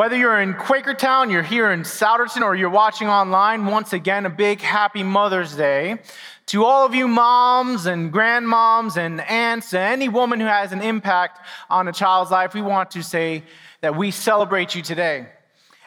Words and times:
Whether 0.00 0.16
you're 0.16 0.40
in 0.40 0.54
Quakertown, 0.54 1.30
you're 1.30 1.42
here 1.42 1.70
in 1.72 1.82
Souderton, 1.82 2.40
or 2.40 2.54
you're 2.54 2.70
watching 2.70 3.06
online, 3.06 3.66
once 3.66 3.92
again, 3.92 4.24
a 4.24 4.30
big 4.30 4.62
happy 4.62 5.02
Mother's 5.02 5.54
Day. 5.54 5.98
To 6.46 6.64
all 6.64 6.86
of 6.86 6.94
you 6.94 7.06
moms 7.06 7.84
and 7.84 8.10
grandmoms 8.10 8.96
and 8.96 9.20
aunts, 9.20 9.74
and 9.74 9.82
any 9.82 10.08
woman 10.08 10.40
who 10.40 10.46
has 10.46 10.72
an 10.72 10.80
impact 10.80 11.46
on 11.68 11.86
a 11.86 11.92
child's 11.92 12.30
life, 12.30 12.54
we 12.54 12.62
want 12.62 12.92
to 12.92 13.02
say 13.02 13.42
that 13.82 13.94
we 13.94 14.10
celebrate 14.10 14.74
you 14.74 14.80
today. 14.80 15.26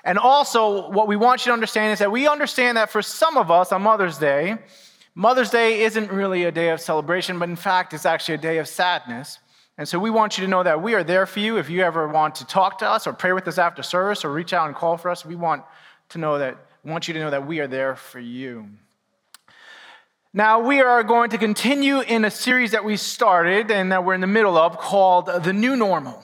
And 0.03 0.19
also, 0.19 0.91
what 0.91 1.07
we 1.07 1.15
want 1.15 1.43
you 1.43 1.49
to 1.49 1.53
understand 1.53 1.93
is 1.93 1.97
that 1.97 2.11
we 2.11 2.27
understand 2.27 2.77
that 2.77 2.91
for 2.91 3.01
some 3.01 3.35
of 3.35 3.49
us 3.49 3.71
on 3.71 3.81
Mother's 3.81 4.19
Day, 4.19 4.59
Mother's 5.15 5.49
Day 5.49 5.81
isn't 5.81 6.11
really 6.11 6.43
a 6.43 6.51
day 6.51 6.69
of 6.69 6.79
celebration, 6.79 7.39
but 7.39 7.49
in 7.49 7.55
fact, 7.55 7.95
it's 7.95 8.05
actually 8.05 8.35
a 8.35 8.37
day 8.37 8.59
of 8.59 8.67
sadness. 8.67 9.39
And 9.77 9.87
so 9.87 9.97
we 9.97 10.09
want 10.09 10.37
you 10.37 10.43
to 10.45 10.49
know 10.49 10.61
that 10.63 10.81
we 10.81 10.93
are 10.93 11.03
there 11.03 11.25
for 11.25 11.39
you. 11.39 11.57
If 11.57 11.69
you 11.69 11.81
ever 11.81 12.07
want 12.07 12.35
to 12.35 12.45
talk 12.45 12.79
to 12.79 12.87
us 12.87 13.07
or 13.07 13.13
pray 13.13 13.33
with 13.33 13.47
us 13.47 13.57
after 13.57 13.81
service 13.81 14.23
or 14.23 14.31
reach 14.31 14.53
out 14.53 14.67
and 14.67 14.75
call 14.75 14.97
for 14.97 15.09
us, 15.09 15.25
we 15.25 15.35
want 15.35 15.63
to 16.09 16.19
know 16.19 16.37
that 16.37 16.57
want 16.83 17.07
you 17.07 17.13
to 17.13 17.19
know 17.19 17.29
that 17.29 17.47
we 17.47 17.59
are 17.59 17.67
there 17.67 17.95
for 17.95 18.19
you. 18.19 18.67
Now, 20.33 20.59
we 20.59 20.81
are 20.81 21.03
going 21.03 21.29
to 21.29 21.37
continue 21.37 22.01
in 22.01 22.25
a 22.25 22.31
series 22.31 22.71
that 22.71 22.83
we 22.83 22.97
started 22.97 23.69
and 23.69 23.91
that 23.91 24.03
we're 24.03 24.15
in 24.15 24.21
the 24.21 24.27
middle 24.27 24.57
of 24.57 24.77
called 24.79 25.27
The 25.27 25.53
New 25.53 25.75
Normal. 25.75 26.23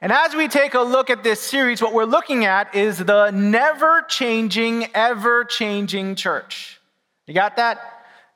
And 0.00 0.10
as 0.12 0.34
we 0.34 0.48
take 0.48 0.74
a 0.74 0.80
look 0.80 1.10
at 1.10 1.22
this 1.22 1.40
series, 1.40 1.80
what 1.80 1.92
we're 1.92 2.04
looking 2.04 2.44
at 2.44 2.74
is 2.74 2.98
the 2.98 3.30
never 3.30 4.02
changing, 4.08 4.88
ever 4.94 5.44
changing 5.44 6.14
church. 6.16 6.80
You 7.26 7.34
got 7.34 7.56
that? 7.56 7.80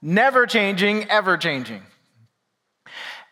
Never 0.03 0.47
changing, 0.47 1.10
ever 1.10 1.36
changing. 1.36 1.82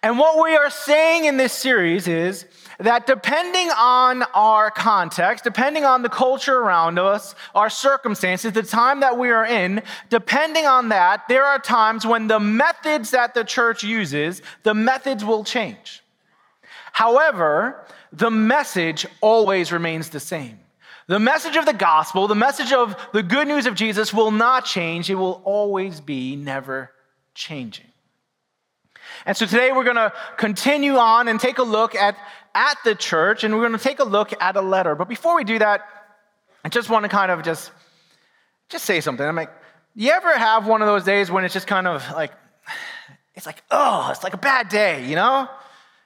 And 0.02 0.16
what 0.16 0.42
we 0.42 0.54
are 0.54 0.70
saying 0.70 1.24
in 1.24 1.38
this 1.38 1.52
series 1.52 2.06
is 2.06 2.46
that 2.78 3.06
depending 3.06 3.68
on 3.76 4.22
our 4.34 4.70
context, 4.70 5.42
depending 5.42 5.84
on 5.84 6.02
the 6.02 6.08
culture 6.08 6.56
around 6.56 7.00
us, 7.00 7.34
our 7.52 7.68
circumstances, 7.68 8.52
the 8.52 8.62
time 8.62 9.00
that 9.00 9.18
we 9.18 9.30
are 9.30 9.44
in, 9.44 9.82
depending 10.08 10.66
on 10.66 10.90
that, 10.90 11.26
there 11.28 11.44
are 11.44 11.58
times 11.58 12.06
when 12.06 12.28
the 12.28 12.38
methods 12.38 13.10
that 13.10 13.34
the 13.34 13.42
church 13.42 13.82
uses, 13.82 14.40
the 14.62 14.74
methods 14.74 15.24
will 15.24 15.42
change. 15.42 16.04
However, 16.92 17.84
the 18.12 18.30
message 18.30 19.04
always 19.20 19.72
remains 19.72 20.10
the 20.10 20.20
same. 20.20 20.60
The 21.08 21.18
message 21.18 21.56
of 21.56 21.66
the 21.66 21.72
gospel, 21.72 22.28
the 22.28 22.36
message 22.36 22.72
of 22.72 22.94
the 23.12 23.24
good 23.24 23.48
news 23.48 23.66
of 23.66 23.74
Jesus 23.74 24.14
will 24.14 24.30
not 24.30 24.64
change. 24.64 25.10
It 25.10 25.16
will 25.16 25.42
always 25.44 26.00
be 26.00 26.36
never 26.36 26.92
changing. 27.34 27.87
And 29.28 29.36
so 29.36 29.44
today 29.44 29.72
we're 29.72 29.84
going 29.84 29.96
to 29.96 30.10
continue 30.38 30.96
on 30.96 31.28
and 31.28 31.38
take 31.38 31.58
a 31.58 31.62
look 31.62 31.94
at, 31.94 32.16
at 32.54 32.78
the 32.82 32.94
church, 32.94 33.44
and 33.44 33.52
we're 33.52 33.68
going 33.68 33.78
to 33.78 33.84
take 33.84 33.98
a 33.98 34.04
look 34.04 34.32
at 34.40 34.56
a 34.56 34.62
letter. 34.62 34.94
But 34.94 35.06
before 35.06 35.36
we 35.36 35.44
do 35.44 35.58
that, 35.58 35.86
I 36.64 36.70
just 36.70 36.88
want 36.88 37.02
to 37.02 37.10
kind 37.10 37.30
of 37.30 37.42
just, 37.42 37.70
just 38.70 38.86
say 38.86 39.02
something. 39.02 39.26
I'm 39.26 39.36
like, 39.36 39.50
you 39.94 40.12
ever 40.12 40.32
have 40.32 40.66
one 40.66 40.80
of 40.80 40.88
those 40.88 41.04
days 41.04 41.30
when 41.30 41.44
it's 41.44 41.52
just 41.52 41.66
kind 41.66 41.86
of 41.86 42.10
like, 42.12 42.32
it's 43.34 43.44
like, 43.44 43.62
oh, 43.70 44.08
it's 44.10 44.24
like 44.24 44.32
a 44.32 44.38
bad 44.38 44.70
day, 44.70 45.06
you 45.06 45.14
know? 45.14 45.46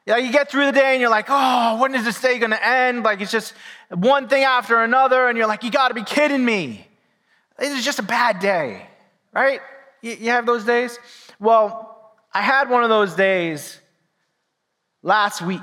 Yeah, 0.05 0.17
you 0.17 0.33
get 0.33 0.51
through 0.51 0.67
the 0.67 0.73
day 0.73 0.95
and 0.95 1.01
you're 1.01 1.09
like, 1.09 1.27
oh, 1.29 1.81
when 1.81 1.95
is 1.95 2.05
this 2.05 2.21
day 2.21 2.41
to 2.41 2.67
end? 2.67 3.05
Like 3.05 3.21
it's 3.21 3.31
just 3.31 3.55
one 3.91 4.27
thing 4.27 4.43
after 4.43 4.83
another, 4.83 5.29
and 5.29 5.39
you're 5.39 5.47
like, 5.47 5.63
you 5.63 5.71
got 5.71 5.89
to 5.89 5.95
be 5.95 6.03
kidding 6.03 6.45
me. 6.45 6.89
This 7.57 7.79
is 7.79 7.85
just 7.85 8.01
a 8.01 8.03
bad 8.03 8.41
day, 8.41 8.85
right? 9.33 9.61
You, 10.01 10.15
you 10.15 10.31
have 10.31 10.45
those 10.45 10.65
days? 10.65 10.99
Well, 11.39 11.91
I 12.35 12.41
had 12.41 12.71
one 12.71 12.83
of 12.83 12.89
those 12.89 13.15
days 13.15 13.79
last 15.03 15.43
week. 15.43 15.61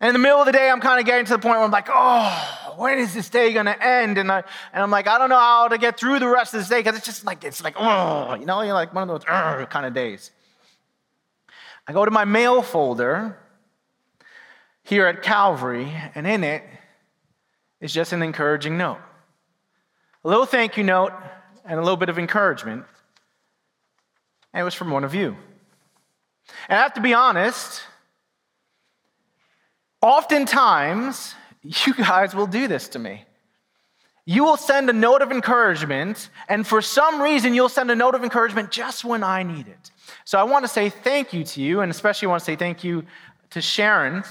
And 0.00 0.08
in 0.08 0.12
the 0.12 0.18
middle 0.18 0.38
of 0.38 0.46
the 0.46 0.52
day, 0.52 0.70
I'm 0.70 0.80
kind 0.80 1.00
of 1.00 1.06
getting 1.06 1.24
to 1.26 1.32
the 1.32 1.38
point 1.38 1.56
where 1.56 1.64
I'm 1.64 1.70
like, 1.70 1.88
oh, 1.92 2.74
when 2.76 2.98
is 2.98 3.14
this 3.14 3.28
day 3.28 3.52
going 3.52 3.66
to 3.66 3.84
end? 3.84 4.18
And, 4.18 4.30
I, 4.30 4.44
and 4.72 4.82
I'm 4.82 4.90
like, 4.90 5.08
I 5.08 5.18
don't 5.18 5.28
know 5.28 5.38
how 5.38 5.68
to 5.68 5.78
get 5.78 5.98
through 5.98 6.18
the 6.20 6.28
rest 6.28 6.54
of 6.54 6.60
this 6.60 6.68
day 6.68 6.80
because 6.80 6.96
it's 6.96 7.06
just 7.06 7.24
like, 7.24 7.44
it's 7.44 7.62
like, 7.62 7.74
oh, 7.78 8.34
you 8.34 8.46
know, 8.46 8.62
you're 8.62 8.74
like 8.74 8.94
one 8.94 9.08
of 9.08 9.08
those 9.08 9.28
uh, 9.28 9.66
kind 9.66 9.86
of 9.86 9.94
days. 9.94 10.30
I 11.86 11.92
go 11.92 12.04
to 12.04 12.10
my 12.10 12.24
mail 12.24 12.62
folder 12.62 13.38
here 14.82 15.06
at 15.06 15.22
Calvary, 15.22 15.92
and 16.14 16.26
in 16.26 16.44
it 16.44 16.62
is 17.80 17.92
just 17.92 18.12
an 18.12 18.22
encouraging 18.22 18.78
note. 18.78 19.00
A 20.24 20.28
little 20.28 20.46
thank 20.46 20.76
you 20.76 20.84
note 20.84 21.12
and 21.64 21.78
a 21.78 21.82
little 21.82 21.96
bit 21.96 22.08
of 22.08 22.18
encouragement 22.18 22.84
and 24.52 24.60
it 24.60 24.64
was 24.64 24.74
from 24.74 24.90
one 24.90 25.04
of 25.04 25.14
you. 25.14 25.36
And 26.68 26.78
I 26.78 26.82
have 26.82 26.94
to 26.94 27.00
be 27.00 27.14
honest, 27.14 27.82
oftentimes 30.00 31.34
you 31.62 31.94
guys 31.94 32.34
will 32.34 32.46
do 32.46 32.68
this 32.68 32.88
to 32.90 32.98
me. 32.98 33.24
You 34.24 34.44
will 34.44 34.58
send 34.58 34.90
a 34.90 34.92
note 34.92 35.22
of 35.22 35.32
encouragement, 35.32 36.28
and 36.50 36.66
for 36.66 36.82
some 36.82 37.22
reason, 37.22 37.54
you'll 37.54 37.70
send 37.70 37.90
a 37.90 37.94
note 37.94 38.14
of 38.14 38.22
encouragement 38.22 38.70
just 38.70 39.02
when 39.02 39.22
I 39.22 39.42
need 39.42 39.68
it. 39.68 39.90
So 40.26 40.38
I 40.38 40.42
want 40.42 40.64
to 40.64 40.68
say 40.68 40.90
thank 40.90 41.32
you 41.32 41.44
to 41.44 41.62
you, 41.62 41.80
and 41.80 41.90
especially 41.90 42.28
want 42.28 42.40
to 42.40 42.44
say 42.44 42.54
thank 42.54 42.84
you 42.84 43.04
to 43.50 43.62
Sharon. 43.62 44.22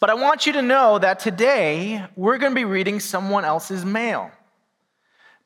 But 0.00 0.08
I 0.08 0.14
want 0.14 0.46
you 0.46 0.54
to 0.54 0.62
know 0.62 0.98
that 0.98 1.18
today 1.18 2.02
we're 2.16 2.38
going 2.38 2.52
to 2.52 2.56
be 2.56 2.64
reading 2.64 2.98
someone 2.98 3.44
else's 3.44 3.84
mail. 3.84 4.30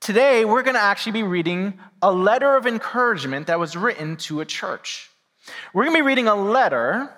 Today, 0.03 0.45
we're 0.45 0.65
going 0.65 0.75
to 0.75 0.83
actually 0.83 1.13
be 1.13 1.23
reading 1.23 1.79
a 2.03 2.11
letter 2.11 2.57
of 2.57 2.67
encouragement 2.67 3.47
that 3.47 3.61
was 3.61 3.77
written 3.77 4.17
to 4.17 4.41
a 4.41 4.45
church. 4.45 5.09
We're 5.73 5.85
going 5.85 5.97
to 5.97 6.03
be 6.03 6.05
reading 6.05 6.27
a 6.27 6.35
letter 6.35 7.09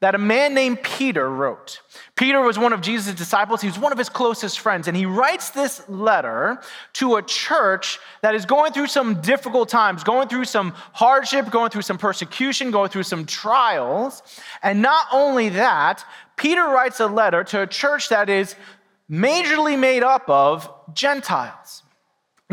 that 0.00 0.16
a 0.16 0.18
man 0.18 0.52
named 0.52 0.82
Peter 0.82 1.30
wrote. 1.30 1.80
Peter 2.16 2.40
was 2.40 2.58
one 2.58 2.72
of 2.72 2.80
Jesus' 2.80 3.14
disciples, 3.14 3.60
he 3.60 3.68
was 3.68 3.78
one 3.78 3.92
of 3.92 3.98
his 3.98 4.08
closest 4.08 4.58
friends, 4.58 4.88
and 4.88 4.96
he 4.96 5.06
writes 5.06 5.50
this 5.50 5.88
letter 5.88 6.60
to 6.94 7.14
a 7.14 7.22
church 7.22 8.00
that 8.22 8.34
is 8.34 8.44
going 8.46 8.72
through 8.72 8.88
some 8.88 9.20
difficult 9.20 9.68
times, 9.68 10.02
going 10.02 10.26
through 10.26 10.46
some 10.46 10.70
hardship, 10.92 11.52
going 11.52 11.70
through 11.70 11.82
some 11.82 11.98
persecution, 11.98 12.72
going 12.72 12.90
through 12.90 13.04
some 13.04 13.26
trials. 13.26 14.24
And 14.60 14.82
not 14.82 15.06
only 15.12 15.50
that, 15.50 16.04
Peter 16.34 16.64
writes 16.64 16.98
a 16.98 17.06
letter 17.06 17.44
to 17.44 17.62
a 17.62 17.66
church 17.68 18.08
that 18.08 18.28
is 18.28 18.56
majorly 19.08 19.78
made 19.78 20.02
up 20.02 20.28
of 20.28 20.68
Gentiles. 20.94 21.83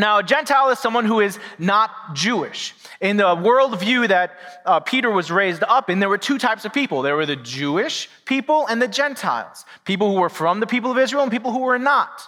Now, 0.01 0.17
a 0.17 0.23
Gentile 0.23 0.69
is 0.69 0.79
someone 0.79 1.05
who 1.05 1.19
is 1.19 1.37
not 1.59 1.91
Jewish. 2.15 2.73
In 3.01 3.17
the 3.17 3.35
worldview 3.35 4.07
that 4.07 4.31
uh, 4.65 4.79
Peter 4.79 5.11
was 5.11 5.29
raised 5.29 5.63
up 5.63 5.91
in, 5.91 5.99
there 5.99 6.09
were 6.09 6.17
two 6.17 6.39
types 6.39 6.65
of 6.65 6.73
people 6.73 7.03
there 7.03 7.15
were 7.15 7.27
the 7.27 7.35
Jewish 7.35 8.09
people 8.25 8.65
and 8.65 8.81
the 8.81 8.87
Gentiles 8.87 9.63
people 9.85 10.11
who 10.11 10.19
were 10.19 10.33
from 10.41 10.59
the 10.59 10.65
people 10.65 10.89
of 10.89 10.97
Israel 10.97 11.21
and 11.21 11.31
people 11.31 11.51
who 11.51 11.59
were 11.59 11.77
not. 11.77 12.23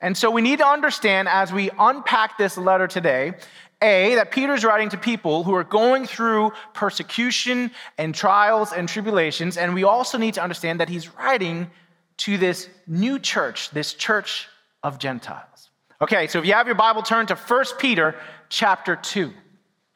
And 0.00 0.16
so 0.16 0.32
we 0.32 0.42
need 0.42 0.58
to 0.58 0.66
understand 0.66 1.28
as 1.28 1.52
we 1.52 1.70
unpack 1.78 2.38
this 2.38 2.58
letter 2.58 2.88
today 2.88 3.34
a, 3.80 4.16
that 4.16 4.32
Peter's 4.32 4.64
writing 4.64 4.88
to 4.88 4.98
people 4.98 5.44
who 5.44 5.54
are 5.54 5.68
going 5.82 6.06
through 6.06 6.50
persecution 6.74 7.70
and 7.98 8.16
trials 8.16 8.72
and 8.72 8.88
tribulations. 8.88 9.56
And 9.56 9.74
we 9.74 9.84
also 9.84 10.18
need 10.18 10.34
to 10.34 10.42
understand 10.42 10.80
that 10.80 10.88
he's 10.88 11.14
writing 11.14 11.70
to 12.16 12.36
this 12.36 12.68
new 12.88 13.20
church, 13.20 13.70
this 13.70 13.94
church 13.94 14.48
of 14.82 14.98
Gentiles. 14.98 15.51
Okay, 16.02 16.26
so 16.26 16.40
if 16.40 16.46
you 16.46 16.52
have 16.54 16.66
your 16.66 16.74
Bible, 16.74 17.00
turn 17.00 17.26
to 17.26 17.36
1 17.36 17.64
Peter 17.78 18.16
chapter 18.48 18.96
2. 18.96 19.28
If 19.28 19.34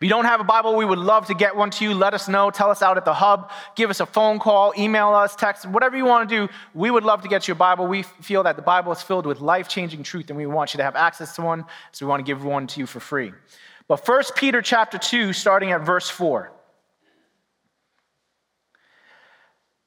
you 0.01 0.09
don't 0.09 0.25
have 0.25 0.41
a 0.41 0.45
Bible, 0.45 0.77
we 0.77 0.85
would 0.85 1.01
love 1.01 1.27
to 1.27 1.35
get 1.35 1.57
one 1.57 1.69
to 1.71 1.85
you. 1.85 1.95
Let 1.95 2.15
us 2.15 2.29
know. 2.29 2.49
Tell 2.49 2.71
us 2.71 2.81
out 2.81 2.97
at 2.97 3.05
the 3.05 3.13
hub. 3.13 3.51
Give 3.75 3.91
us 3.91 3.99
a 3.99 4.07
phone 4.07 4.39
call, 4.39 4.73
email 4.79 5.09
us, 5.09 5.35
text, 5.35 5.67
whatever 5.67 5.97
you 5.97 6.05
want 6.05 6.29
to 6.29 6.47
do. 6.47 6.53
We 6.75 6.93
would 6.93 7.03
love 7.03 7.23
to 7.23 7.29
get 7.29 7.49
you 7.49 7.53
a 7.53 7.57
Bible. 7.57 7.89
We 7.89 8.05
feel 8.05 8.45
that 8.45 8.55
the 8.55 8.63
Bible 8.63 8.93
is 8.93 9.03
filled 9.03 9.27
with 9.27 9.41
life 9.41 9.67
changing 9.67 10.05
truth, 10.05 10.31
and 10.31 10.37
we 10.37 10.47
want 10.47 10.75
you 10.75 10.79
to 10.79 10.85
have 10.85 10.95
access 10.95 11.35
to 11.37 11.43
one, 11.43 11.65
so 11.91 12.07
we 12.07 12.11
want 12.11 12.21
to 12.21 12.25
give 12.25 12.45
one 12.45 12.69
to 12.69 12.79
you 12.79 12.87
for 12.87 13.01
free. 13.01 13.33
But 13.89 14.07
1 14.07 14.23
Peter 14.37 14.63
chapter 14.63 14.99
2, 14.99 15.33
starting 15.33 15.73
at 15.73 15.85
verse 15.85 16.09
4. 16.09 16.53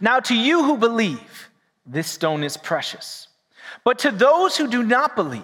Now, 0.00 0.20
to 0.20 0.34
you 0.34 0.64
who 0.64 0.76
believe, 0.76 1.50
this 1.86 2.06
stone 2.06 2.44
is 2.44 2.56
precious. 2.56 3.28
But 3.84 3.98
to 4.00 4.10
those 4.10 4.56
who 4.56 4.68
do 4.68 4.82
not 4.82 5.16
believe, 5.16 5.42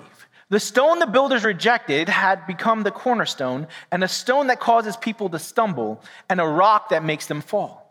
the 0.50 0.61
stone 0.61 0.99
the 0.99 1.06
builders 1.06 1.45
rejected 1.45 2.09
had 2.09 2.47
become 2.47 2.83
the 2.83 2.91
cornerstone, 2.91 3.67
and 3.93 4.03
a 4.03 4.09
stone 4.09 4.47
that 4.47 4.61
causes 4.61 4.97
people 4.97 5.29
to 5.31 5.39
stumble, 5.39 6.03
and 6.29 6.41
a 6.41 6.47
rock 6.47 6.89
that 6.89 7.05
makes 7.05 7.27
them 7.27 7.41
fall. 7.41 7.85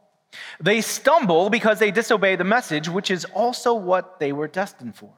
They 0.59 0.81
stumble 0.81 1.50
because 1.50 1.80
they 1.80 1.92
disobey 1.92 2.36
the 2.36 2.44
message, 2.44 2.89
which 2.89 3.12
is 3.12 3.25
also 3.25 3.74
what 3.74 4.19
they 4.19 4.31
were 4.31 4.48
destined 4.48 4.95
for. 4.95 5.13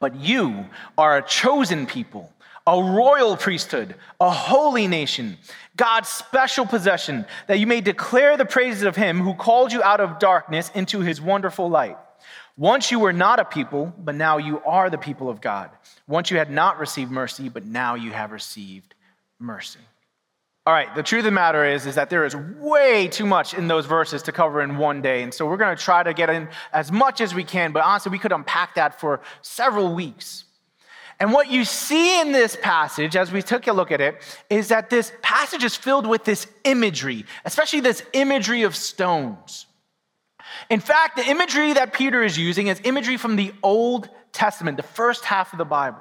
But 0.00 0.16
you 0.16 0.66
are 0.96 1.18
a 1.18 1.22
chosen 1.22 1.86
people, 1.86 2.32
a 2.68 2.82
royal 2.82 3.34
priesthood, 3.34 3.94
a 4.20 4.30
holy 4.30 4.86
nation, 4.86 5.38
God's 5.74 6.08
special 6.10 6.66
possession, 6.66 7.24
that 7.46 7.58
you 7.58 7.66
may 7.66 7.80
declare 7.80 8.36
the 8.36 8.44
praises 8.44 8.82
of 8.82 8.94
him 8.94 9.20
who 9.20 9.32
called 9.32 9.72
you 9.72 9.82
out 9.82 10.00
of 10.00 10.18
darkness 10.18 10.70
into 10.74 11.00
his 11.00 11.18
wonderful 11.18 11.70
light. 11.70 11.96
Once 12.58 12.90
you 12.90 12.98
were 12.98 13.12
not 13.12 13.40
a 13.40 13.44
people, 13.44 13.90
but 13.98 14.14
now 14.14 14.36
you 14.36 14.60
are 14.66 14.90
the 14.90 14.98
people 14.98 15.30
of 15.30 15.40
God. 15.40 15.70
Once 16.06 16.30
you 16.30 16.36
had 16.36 16.50
not 16.50 16.78
received 16.78 17.10
mercy, 17.10 17.48
but 17.48 17.64
now 17.64 17.94
you 17.94 18.12
have 18.12 18.32
received 18.32 18.94
mercy. 19.38 19.80
All 20.66 20.74
right, 20.74 20.94
the 20.94 21.02
truth 21.02 21.20
of 21.20 21.24
the 21.24 21.30
matter 21.30 21.64
is, 21.64 21.86
is 21.86 21.94
that 21.94 22.10
there 22.10 22.26
is 22.26 22.36
way 22.36 23.08
too 23.08 23.24
much 23.24 23.54
in 23.54 23.68
those 23.68 23.86
verses 23.86 24.22
to 24.24 24.32
cover 24.32 24.60
in 24.60 24.76
one 24.76 25.00
day. 25.00 25.22
And 25.22 25.32
so 25.32 25.46
we're 25.46 25.56
going 25.56 25.74
to 25.74 25.82
try 25.82 26.02
to 26.02 26.12
get 26.12 26.28
in 26.28 26.48
as 26.74 26.92
much 26.92 27.22
as 27.22 27.34
we 27.34 27.44
can, 27.44 27.72
but 27.72 27.82
honestly, 27.82 28.10
we 28.10 28.18
could 28.18 28.32
unpack 28.32 28.74
that 28.74 29.00
for 29.00 29.22
several 29.40 29.94
weeks. 29.94 30.44
And 31.20 31.32
what 31.32 31.50
you 31.50 31.64
see 31.64 32.20
in 32.20 32.30
this 32.30 32.56
passage, 32.60 33.16
as 33.16 33.32
we 33.32 33.42
took 33.42 33.66
a 33.66 33.72
look 33.72 33.90
at 33.90 34.00
it, 34.00 34.22
is 34.48 34.68
that 34.68 34.88
this 34.88 35.12
passage 35.20 35.64
is 35.64 35.74
filled 35.74 36.06
with 36.06 36.24
this 36.24 36.46
imagery, 36.64 37.24
especially 37.44 37.80
this 37.80 38.04
imagery 38.12 38.62
of 38.62 38.76
stones. 38.76 39.66
In 40.70 40.80
fact, 40.80 41.16
the 41.16 41.28
imagery 41.28 41.72
that 41.72 41.92
Peter 41.92 42.22
is 42.22 42.38
using 42.38 42.68
is 42.68 42.80
imagery 42.84 43.16
from 43.16 43.36
the 43.36 43.52
Old 43.62 44.08
Testament, 44.32 44.76
the 44.76 44.82
first 44.82 45.24
half 45.24 45.52
of 45.52 45.58
the 45.58 45.64
Bible. 45.64 46.00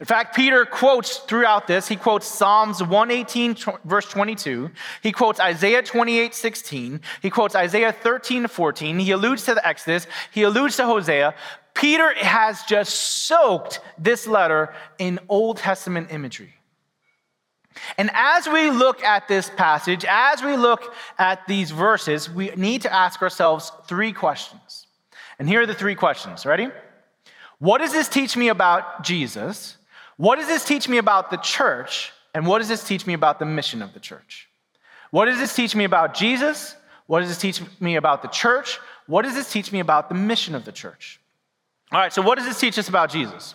In 0.00 0.06
fact, 0.06 0.34
Peter 0.34 0.64
quotes 0.64 1.18
throughout 1.18 1.66
this, 1.66 1.88
he 1.88 1.96
quotes 1.96 2.26
Psalms 2.26 2.82
118, 2.82 3.56
verse 3.84 4.06
22. 4.06 4.70
He 5.02 5.12
quotes 5.12 5.40
Isaiah 5.40 5.82
28, 5.82 6.34
16. 6.34 7.00
He 7.22 7.30
quotes 7.30 7.54
Isaiah 7.54 7.92
13, 7.92 8.46
14. 8.46 8.98
He 8.98 9.10
alludes 9.10 9.44
to 9.44 9.54
the 9.54 9.66
Exodus. 9.66 10.06
He 10.32 10.42
alludes 10.42 10.76
to 10.76 10.86
Hosea. 10.86 11.34
Peter 11.74 12.12
has 12.14 12.62
just 12.64 12.94
soaked 12.94 13.80
this 13.98 14.26
letter 14.26 14.74
in 14.98 15.18
Old 15.28 15.58
Testament 15.58 16.08
imagery. 16.10 16.54
And 17.96 18.10
as 18.12 18.48
we 18.48 18.70
look 18.70 19.02
at 19.04 19.28
this 19.28 19.50
passage, 19.50 20.04
as 20.08 20.42
we 20.42 20.56
look 20.56 20.94
at 21.18 21.46
these 21.46 21.70
verses, 21.70 22.28
we 22.28 22.50
need 22.56 22.82
to 22.82 22.92
ask 22.92 23.22
ourselves 23.22 23.70
three 23.86 24.12
questions. 24.12 24.86
And 25.38 25.48
here 25.48 25.62
are 25.62 25.66
the 25.66 25.74
three 25.74 25.94
questions. 25.94 26.44
Ready? 26.44 26.68
What 27.58 27.78
does 27.78 27.92
this 27.92 28.08
teach 28.08 28.36
me 28.36 28.48
about 28.48 29.02
Jesus? 29.02 29.76
What 30.16 30.36
does 30.36 30.46
this 30.46 30.64
teach 30.64 30.88
me 30.88 30.98
about 30.98 31.30
the 31.30 31.36
church? 31.38 32.12
And 32.34 32.46
what 32.46 32.58
does 32.58 32.68
this 32.68 32.84
teach 32.84 33.06
me 33.06 33.14
about 33.14 33.38
the 33.38 33.46
mission 33.46 33.82
of 33.82 33.94
the 33.94 34.00
church? 34.00 34.48
What 35.10 35.26
does 35.26 35.38
this 35.38 35.54
teach 35.54 35.74
me 35.74 35.84
about 35.84 36.14
Jesus? 36.14 36.76
What 37.06 37.20
does 37.20 37.28
this 37.28 37.38
teach 37.38 37.62
me 37.80 37.96
about 37.96 38.22
the 38.22 38.28
church? 38.28 38.78
What 39.06 39.22
does 39.22 39.34
this 39.34 39.50
teach 39.50 39.72
me 39.72 39.80
about 39.80 40.08
the 40.08 40.14
mission 40.14 40.54
of 40.54 40.64
the 40.64 40.72
church? 40.72 41.20
All 41.90 41.98
right, 41.98 42.12
so 42.12 42.20
what 42.20 42.36
does 42.36 42.46
this 42.46 42.60
teach 42.60 42.78
us 42.78 42.88
about 42.88 43.10
Jesus? 43.10 43.54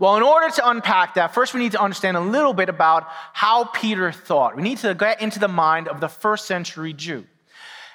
Well, 0.00 0.16
in 0.16 0.22
order 0.22 0.50
to 0.50 0.68
unpack 0.68 1.14
that, 1.14 1.32
first 1.32 1.54
we 1.54 1.60
need 1.60 1.72
to 1.72 1.80
understand 1.80 2.16
a 2.16 2.20
little 2.20 2.54
bit 2.54 2.68
about 2.68 3.06
how 3.32 3.64
Peter 3.64 4.10
thought. 4.10 4.56
We 4.56 4.62
need 4.62 4.78
to 4.78 4.94
get 4.94 5.20
into 5.20 5.38
the 5.38 5.46
mind 5.46 5.88
of 5.88 6.00
the 6.00 6.08
first 6.08 6.46
century 6.46 6.92
Jew. 6.92 7.26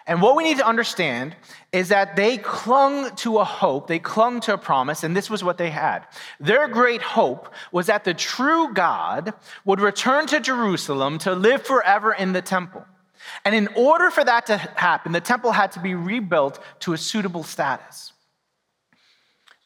And 0.08 0.22
what 0.22 0.36
we 0.36 0.44
need 0.44 0.58
to 0.58 0.68
understand 0.68 1.36
is 1.72 1.90
that 1.90 2.16
they 2.16 2.38
clung 2.38 3.16
to 3.18 3.40
a 3.40 3.44
hope, 3.44 3.88
they 3.88 3.98
clung 3.98 4.40
to 4.42 4.54
a 4.54 4.58
promise, 4.58 5.04
and 5.04 5.18
this 5.18 5.32
was 5.32 5.44
what 5.44 5.58
they 5.58 5.72
had. 5.72 6.06
Their 6.40 6.68
great 6.68 7.02
hope 7.02 7.52
was 7.72 7.88
that 7.88 8.04
the 8.04 8.14
true 8.14 8.74
God 8.74 9.34
would 9.66 9.82
return 9.82 10.28
to 10.28 10.40
Jerusalem 10.40 11.18
to 11.20 11.34
live 11.34 11.64
forever 11.64 12.14
in 12.14 12.34
the 12.34 12.42
temple. 12.44 12.86
And 13.44 13.56
in 13.56 13.68
order 13.76 14.12
for 14.12 14.24
that 14.24 14.46
to 14.48 14.58
happen, 14.58 15.12
the 15.12 15.22
temple 15.22 15.52
had 15.52 15.72
to 15.72 15.80
be 15.80 15.96
rebuilt 15.96 16.60
to 16.82 16.94
a 16.94 16.98
suitable 16.98 17.44
status. 17.44 18.14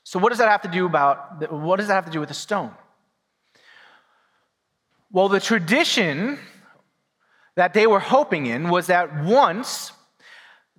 So 0.06 0.19
what 0.19 0.30
does 0.30 0.39
that 0.39 0.50
have 0.50 0.62
to 0.62 0.69
do 0.69 0.86
about 0.86 1.51
what 1.51 1.77
does 1.77 1.88
that 1.88 1.95
have 1.95 2.06
to 2.06 2.12
do 2.12 2.21
with 2.21 2.30
the 2.30 2.36
stone? 2.36 2.71
Well, 5.12 5.27
the 5.27 5.39
tradition 5.39 6.39
that 7.56 7.74
they 7.74 7.88
were 7.88 8.00
hoping 8.00 8.45
in 8.45 8.69
was 8.69 8.88
that 8.88 9.24
once 9.24 9.91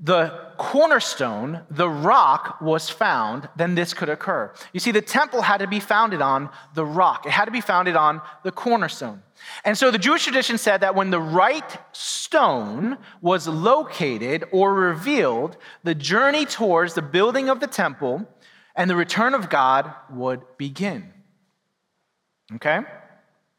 the 0.03 0.33
cornerstone, 0.57 1.61
the 1.71 1.89
rock, 1.89 2.61
was 2.61 2.89
found, 2.89 3.49
then 3.57 3.75
this 3.75 3.93
could 3.93 4.09
occur. 4.09 4.53
You 4.73 4.81
see, 4.81 4.93
the 4.93 5.03
temple 5.03 5.43
had 5.43 5.59
to 5.59 5.67
be 5.67 5.79
founded 5.79 6.23
on 6.23 6.49
the 6.75 6.87
rock, 6.87 7.27
it 7.27 7.33
had 7.33 7.45
to 7.45 7.51
be 7.51 7.61
founded 7.61 7.97
on 7.97 8.23
the 8.43 8.51
cornerstone. 8.51 9.23
And 9.65 9.77
so 9.77 9.91
the 9.91 9.99
Jewish 9.99 10.25
tradition 10.25 10.59
said 10.59 10.81
that 10.81 10.95
when 10.95 11.11
the 11.11 11.21
right 11.21 11.79
stone 11.93 12.99
was 13.21 13.47
located 13.47 14.45
or 14.53 14.73
revealed, 14.73 15.57
the 15.83 15.95
journey 15.95 16.47
towards 16.47 16.95
the 16.95 17.03
building 17.03 17.49
of 17.49 17.61
the 17.61 17.67
temple 17.67 18.27
and 18.75 18.89
the 18.89 18.97
return 18.97 19.35
of 19.35 19.51
God 19.51 19.93
would 20.11 20.43
begin. 20.57 21.13
Okay? 22.55 22.81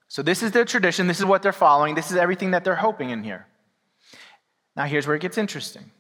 So 0.07 0.21
this 0.21 0.43
is 0.43 0.51
their 0.51 0.65
tradition, 0.65 1.07
this 1.07 1.19
is 1.19 1.25
what 1.25 1.41
they're 1.41 1.51
following, 1.51 1.95
this 1.95 2.11
is 2.11 2.17
everything 2.17 2.51
that 2.51 2.63
they're 2.63 2.75
hoping 2.75 3.11
in 3.11 3.23
here. 3.23 3.47
Now, 4.75 4.85
here's 4.85 5.05
where 5.05 5.15
it 5.15 5.21
gets 5.21 5.37
interesting. 5.37 5.91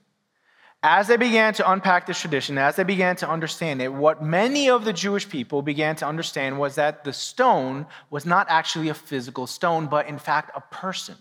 As 0.83 1.07
they 1.07 1.17
began 1.17 1.53
to 1.55 1.71
unpack 1.71 2.07
this 2.07 2.19
tradition, 2.19 2.57
as 2.57 2.75
they 2.75 2.83
began 2.83 3.15
to 3.17 3.29
understand 3.29 3.81
it, 3.83 3.93
what 3.93 4.23
many 4.23 4.67
of 4.67 4.83
the 4.83 4.93
Jewish 4.93 5.29
people 5.29 5.61
began 5.61 5.95
to 5.97 6.07
understand 6.07 6.59
was 6.59 6.75
that 6.75 7.03
the 7.03 7.13
stone 7.13 7.85
was 8.09 8.25
not 8.25 8.47
actually 8.49 8.89
a 8.89 8.95
physical 8.95 9.45
stone, 9.45 9.85
but 9.85 10.07
in 10.07 10.17
fact 10.17 10.51
a 10.55 10.61
person. 10.61 11.15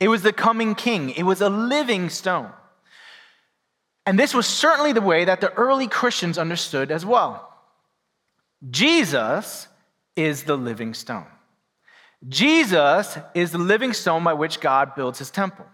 It 0.00 0.08
was 0.08 0.22
the 0.22 0.32
coming 0.32 0.74
king, 0.74 1.10
it 1.10 1.22
was 1.22 1.40
a 1.40 1.48
living 1.48 2.08
stone. 2.08 2.50
And 4.04 4.18
this 4.18 4.34
was 4.34 4.46
certainly 4.46 4.92
the 4.92 5.00
way 5.02 5.26
that 5.26 5.40
the 5.40 5.52
early 5.52 5.86
Christians 5.86 6.38
understood 6.38 6.90
as 6.90 7.06
well. 7.06 7.52
Jesus 8.68 9.68
is 10.16 10.42
the 10.42 10.56
living 10.56 10.94
stone. 10.94 11.26
Jesus 12.28 13.16
is 13.34 13.52
the 13.52 13.58
living 13.58 13.92
stone 13.92 14.24
by 14.24 14.32
which 14.32 14.60
God 14.60 14.96
builds 14.96 15.20
his 15.20 15.30
temple. 15.30 15.66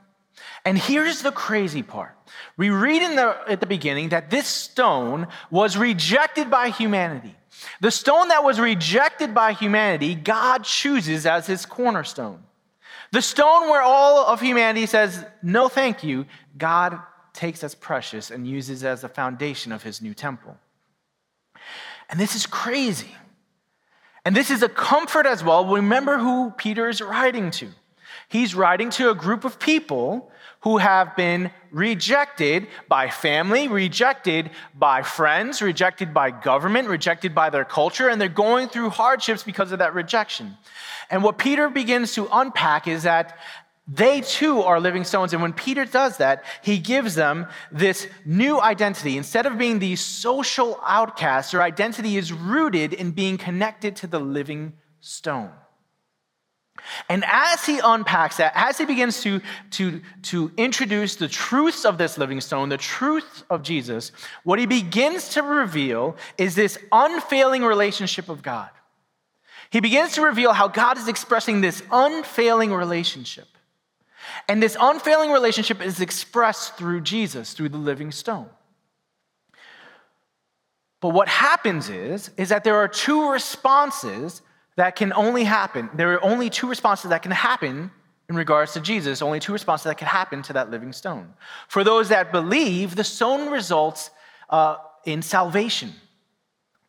And 0.65 0.79
here's 0.79 1.23
the 1.23 1.33
crazy 1.33 1.83
part. 1.83 2.17
We 2.57 2.71
read 2.71 3.03
in 3.03 3.17
the, 3.17 3.37
at 3.49 3.61
the 3.61 3.67
beginning 3.67 4.11
that 4.11 4.31
this 4.31 4.47
stone 4.47 5.29
was 5.51 5.77
rejected 5.77 6.51
by 6.51 6.71
humanity. 6.71 7.35
The 7.81 7.91
stone 7.91 8.29
that 8.29 8.45
was 8.45 8.59
rejected 8.59 9.35
by 9.35 9.53
humanity, 9.53 10.15
God 10.15 10.65
chooses 10.65 11.27
as 11.27 11.47
his 11.47 11.67
cornerstone. 11.67 12.43
The 13.13 13.23
stone 13.23 13.69
where 13.69 13.83
all 13.83 14.27
of 14.27 14.41
humanity 14.41 14.87
says, 14.87 15.25
no, 15.43 15.69
thank 15.69 16.03
you, 16.03 16.27
God 16.59 16.99
takes 17.33 17.63
as 17.63 17.75
precious 17.75 18.31
and 18.31 18.47
uses 18.47 18.85
as 18.85 19.03
the 19.03 19.09
foundation 19.09 19.73
of 19.73 19.83
his 19.83 20.03
new 20.03 20.15
temple. 20.15 20.57
And 22.11 22.19
this 22.19 22.35
is 22.35 22.47
crazy. 22.47 23.15
And 24.25 24.35
this 24.35 24.51
is 24.51 24.63
a 24.63 24.69
comfort 24.69 25.27
as 25.27 25.45
well. 25.45 25.67
Remember 25.67 26.19
who 26.19 26.51
Peter 26.57 26.89
is 26.89 27.01
writing 27.01 27.51
to. 27.53 27.69
He's 28.29 28.55
writing 28.55 28.91
to 28.91 29.11
a 29.11 29.15
group 29.15 29.45
of 29.45 29.59
people 29.59 30.31
who 30.61 30.79
have 30.79 31.15
been 31.15 31.51
rejected 31.71 32.67
by 32.89 33.11
family, 33.11 33.69
rejected 33.69 34.51
by 34.75 35.03
friends, 35.03 35.61
rejected 35.61 36.15
by 36.15 36.31
government, 36.31 36.89
rejected 36.89 37.35
by 37.35 37.51
their 37.51 37.67
culture, 37.67 38.09
and 38.09 38.19
they're 38.19 38.29
going 38.29 38.69
through 38.69 38.89
hardships 38.91 39.43
because 39.43 39.73
of 39.73 39.81
that 39.81 39.95
rejection. 39.95 40.57
And 41.11 41.23
what 41.23 41.37
Peter 41.37 41.69
begins 41.69 42.15
to 42.15 42.29
unpack 42.33 42.89
is 42.89 43.03
that 43.03 43.39
they 43.87 44.23
too 44.23 44.63
are 44.63 44.81
living 44.81 45.05
stones. 45.05 45.35
And 45.35 45.43
when 45.43 45.53
Peter 45.53 45.85
does 45.85 46.17
that, 46.17 46.45
he 46.63 46.79
gives 46.79 47.15
them 47.15 47.47
this 47.71 48.09
new 48.25 48.59
identity. 48.59 49.19
Instead 49.19 49.45
of 49.45 49.59
being 49.59 49.79
these 49.79 50.01
social 50.01 50.81
outcasts, 50.87 51.53
their 51.53 51.61
identity 51.61 52.17
is 52.17 52.33
rooted 52.33 52.95
in 52.95 53.11
being 53.11 53.37
connected 53.37 53.97
to 53.97 54.07
the 54.07 54.19
living 54.19 54.73
stone. 55.01 55.51
And 57.09 57.25
as 57.27 57.65
he 57.65 57.81
unpacks 57.83 58.37
that, 58.39 58.53
as 58.55 58.79
he 58.79 58.85
begins 58.85 59.23
to, 59.23 59.41
to, 59.73 60.01
to 60.23 60.53
introduce 60.57 61.17
the 61.17 61.29
truths 61.29 61.85
of 61.85 61.99
this 61.99 62.19
living 62.19 62.41
stone, 62.41 62.69
the 62.69 62.77
truth 62.77 63.45
of 63.49 63.63
Jesus, 63.63 64.13
what 64.43 64.59
he 64.59 64.67
begins 64.67 65.31
to 65.31 65.43
reveal 65.43 66.17
is 66.37 66.55
this 66.55 66.79
unfailing 66.93 67.63
relationship 67.63 68.29
of 68.29 68.43
God. 68.43 68.71
He 69.71 69.81
begins 69.81 70.13
to 70.15 70.23
reveal 70.23 70.53
how 70.53 70.69
God 70.69 70.99
is 70.99 71.09
expressing 71.09 71.61
this 71.61 71.83
unfailing 71.91 72.73
relationship. 72.73 73.49
And 74.49 74.63
this 74.63 74.77
unfailing 74.81 75.31
relationship 75.31 75.81
is 75.83 76.01
expressed 76.01 76.77
through 76.77 77.01
Jesus, 77.01 77.55
through 77.55 77.71
the 77.71 77.79
living 77.79 78.13
stone. 78.13 78.49
But 81.01 81.11
what 81.11 81.29
happens 81.29 81.89
is, 81.89 82.31
is 82.37 82.49
that 82.49 82.65
there 82.65 82.77
are 82.77 82.89
two 82.89 83.31
responses 83.31 84.43
that 84.77 84.97
can 84.97 85.13
only 85.13 85.45
happen. 85.45 85.91
There 85.95 86.13
are 86.15 86.25
only 86.25 86.51
two 86.51 86.69
responses 86.69 87.11
that 87.11 87.23
can 87.23 87.31
happen 87.31 87.91
in 88.29 88.37
regards 88.37 88.73
to 88.73 88.81
Jesus, 88.81 89.23
only 89.23 89.41
two 89.41 89.53
responses 89.53 89.85
that 89.85 89.99
can 89.99 90.09
happen 90.09 90.43
to 90.43 90.55
that 90.55 90.71
living 90.71 90.93
stone. 90.93 91.35
For 91.69 91.85
those 91.85 92.09
that 92.09 92.33
believe, 92.33 92.97
the 92.97 93.05
stone 93.05 93.51
results 93.51 94.11
uh, 94.49 94.77
in 95.05 95.23
salvation. 95.23 95.93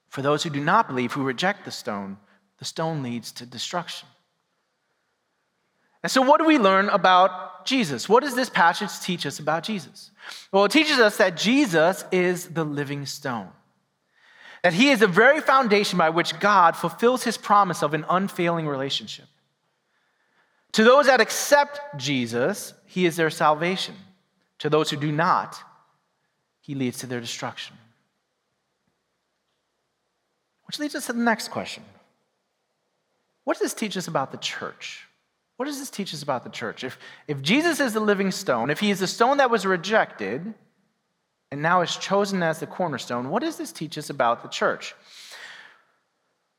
For 0.10 0.22
those 0.22 0.44
who 0.44 0.50
do 0.50 0.62
not 0.62 0.88
believe, 0.88 1.12
who 1.12 1.24
reject 1.24 1.66
the 1.66 1.72
stone, 1.72 2.18
the 2.58 2.66
stone 2.66 3.04
leads 3.04 3.32
to 3.34 3.46
destruction. 3.46 4.08
And 6.04 6.12
so, 6.12 6.22
what 6.22 6.40
do 6.40 6.46
we 6.46 6.58
learn 6.58 6.88
about 6.90 7.66
Jesus? 7.66 8.08
What 8.08 8.24
does 8.24 8.36
this 8.36 8.50
passage 8.50 8.92
teach 9.02 9.26
us 9.26 9.40
about 9.40 9.64
Jesus? 9.64 10.12
Well, 10.52 10.66
it 10.66 10.72
teaches 10.72 11.00
us 11.00 11.18
that 11.18 11.36
Jesus 11.36 12.06
is 12.12 12.48
the 12.48 12.64
living 12.64 13.06
stone, 13.06 13.50
that 14.66 14.74
he 14.74 14.90
is 14.90 15.02
the 15.02 15.08
very 15.08 15.42
foundation 15.42 16.00
by 16.00 16.10
which 16.10 16.40
God 16.40 16.76
fulfills 16.76 17.24
his 17.24 17.38
promise 17.38 17.84
of 17.84 17.94
an 17.94 18.04
unfailing 18.10 18.68
relationship. 18.68 19.28
To 20.72 20.84
those 20.84 21.06
that 21.06 21.22
accept 21.22 21.80
Jesus, 21.98 22.74
he 22.88 23.06
is 23.06 23.16
their 23.16 23.30
salvation. 23.30 23.94
To 24.58 24.70
those 24.72 24.90
who 24.90 24.98
do 24.98 25.12
not, 25.12 25.56
he 26.62 26.74
leads 26.74 26.98
to 27.02 27.06
their 27.06 27.22
destruction. 27.22 27.78
Which 30.66 30.80
leads 30.80 30.96
us 30.96 31.06
to 31.06 31.14
the 31.14 31.20
next 31.20 31.50
question 31.50 31.84
What 33.44 33.60
does 33.60 33.62
this 33.62 33.76
teach 33.76 33.96
us 33.96 34.08
about 34.08 34.32
the 34.32 34.40
church? 34.40 35.06
What 35.58 35.68
does 35.68 35.78
this 35.78 35.92
teach 35.92 36.12
us 36.12 36.24
about 36.24 36.44
the 36.44 36.50
church? 36.50 36.84
If, 36.84 36.98
if 37.28 37.40
Jesus 37.44 37.80
is 37.80 37.94
the 37.94 38.00
living 38.00 38.32
stone, 38.32 38.72
if 38.72 38.80
he 38.80 38.90
is 38.90 39.00
the 39.00 39.06
stone 39.06 39.38
that 39.38 39.52
was 39.52 39.64
rejected 39.64 40.56
and 41.56 41.62
now 41.62 41.80
is 41.80 41.96
chosen 41.96 42.44
as 42.44 42.60
the 42.60 42.68
cornerstone, 42.68 43.30
what 43.30 43.42
does 43.42 43.56
this 43.56 43.72
teach 43.72 43.98
us 43.98 44.10
about 44.10 44.44
the 44.44 44.50
church? 44.50 44.94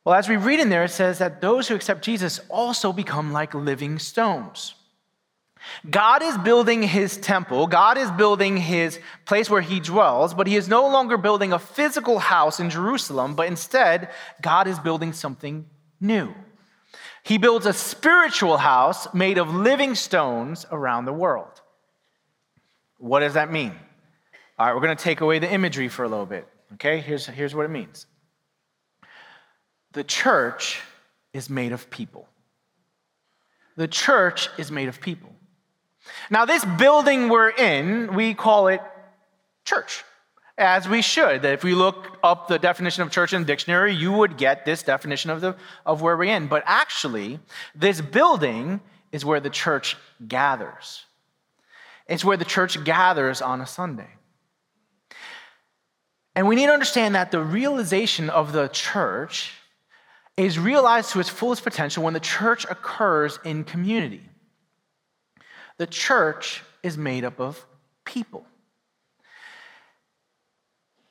Well, 0.07 0.15
as 0.15 0.27
we 0.27 0.39
read 0.39 0.59
in 0.59 0.71
there, 0.71 0.85
it 0.85 0.91
says 0.91 1.19
that 1.19 1.43
those 1.43 1.69
who 1.69 1.75
accept 1.75 2.03
Jesus 2.03 2.41
also 2.49 2.95
become 2.95 3.31
like 3.31 3.53
living 3.53 3.99
stones. 3.99 4.75
God 5.91 6.23
is 6.23 6.39
building 6.39 6.83
his 6.83 7.19
temple, 7.19 7.67
God 7.67 7.99
is 7.99 8.11
building 8.13 8.57
his 8.57 8.99
place 9.27 9.51
where 9.51 9.61
he 9.61 9.81
dwells, 9.81 10.33
but 10.33 10.47
he 10.47 10.57
is 10.57 10.67
no 10.67 10.89
longer 10.89 11.19
building 11.19 11.53
a 11.53 11.59
physical 11.59 12.19
house 12.19 12.59
in 12.59 12.71
Jerusalem, 12.71 13.35
but 13.35 13.49
instead, 13.49 14.09
God 14.41 14.67
is 14.67 14.79
building 14.79 15.13
something 15.13 15.67
new. 16.01 16.33
He 17.23 17.37
builds 17.37 17.67
a 17.67 17.75
spiritual 17.75 18.57
house 18.57 19.13
made 19.13 19.37
of 19.37 19.55
living 19.55 19.95
stones 19.95 20.65
around 20.73 21.05
the 21.05 21.13
world. 21.13 21.61
What 22.97 23.21
does 23.21 23.35
that 23.35 23.53
mean? 23.53 23.75
All 24.59 24.67
right, 24.67 24.75
we're 24.75 24.81
going 24.81 24.97
to 24.97 25.03
take 25.03 25.21
away 25.21 25.39
the 25.39 25.51
imagery 25.51 25.89
for 25.89 26.05
a 26.05 26.09
little 26.09 26.27
bit. 26.27 26.49
Okay, 26.75 27.01
here's, 27.01 27.27
here's 27.27 27.55
what 27.55 27.65
it 27.65 27.71
means 27.71 28.07
the 29.93 30.05
church 30.05 30.81
is 31.33 31.49
made 31.49 31.73
of 31.73 31.89
people. 31.91 32.29
The 33.77 33.89
church 33.89 34.49
is 34.59 34.71
made 34.71 34.89
of 34.89 35.01
people. 35.01 35.31
Now, 36.31 36.45
this 36.45 36.65
building 36.65 37.29
we're 37.29 37.51
in, 37.51 38.15
we 38.15 38.35
call 38.35 38.69
it 38.69 38.81
church, 39.65 40.05
as 40.57 40.89
we 40.89 41.03
should. 41.03 41.43
That 41.43 41.53
If 41.53 41.65
we 41.65 41.75
look 41.75 42.19
up 42.23 42.49
the 42.49 42.59
definition 42.59 43.03
of 43.03 43.11
church 43.11 43.33
in 43.33 43.43
the 43.43 43.47
dictionary, 43.47 43.95
you 43.95 44.13
would 44.13 44.37
get 44.37 44.65
this 44.65 44.83
definition 44.83 45.31
of, 45.31 45.41
the, 45.41 45.57
of 45.85 46.03
where 46.03 46.17
we're 46.17 46.25
in. 46.25 46.47
But 46.47 46.63
actually, 46.67 47.41
this 47.75 48.01
building 48.01 48.81
is 49.13 49.25
where 49.25 49.41
the 49.41 49.51
church 49.51 49.97
gathers. 50.27 51.05
It's 52.07 52.25
where 52.25 52.37
the 52.37 52.45
church 52.45 52.83
gathers 52.85 53.43
on 53.43 53.61
a 53.61 53.67
Sunday. 53.67 54.16
And 56.37 56.47
we 56.47 56.55
need 56.55 56.67
to 56.67 56.73
understand 56.73 57.15
that 57.15 57.31
the 57.31 57.41
realization 57.41 58.29
of 58.29 58.53
the 58.53 58.69
church 58.69 59.55
is 60.37 60.59
realized 60.59 61.13
to 61.13 61.21
its 61.21 61.31
fullest 61.31 61.65
potential 61.65 62.05
when 62.05 62.13
the 62.13 62.21
church 62.21 62.67
occurs 62.69 63.39
in 63.43 63.65
community. 63.65 64.21
The 65.79 65.87
church 65.87 66.63
is 66.83 66.99
made 66.99 67.25
up 67.25 67.41
of 67.41 67.65
people. 68.05 68.45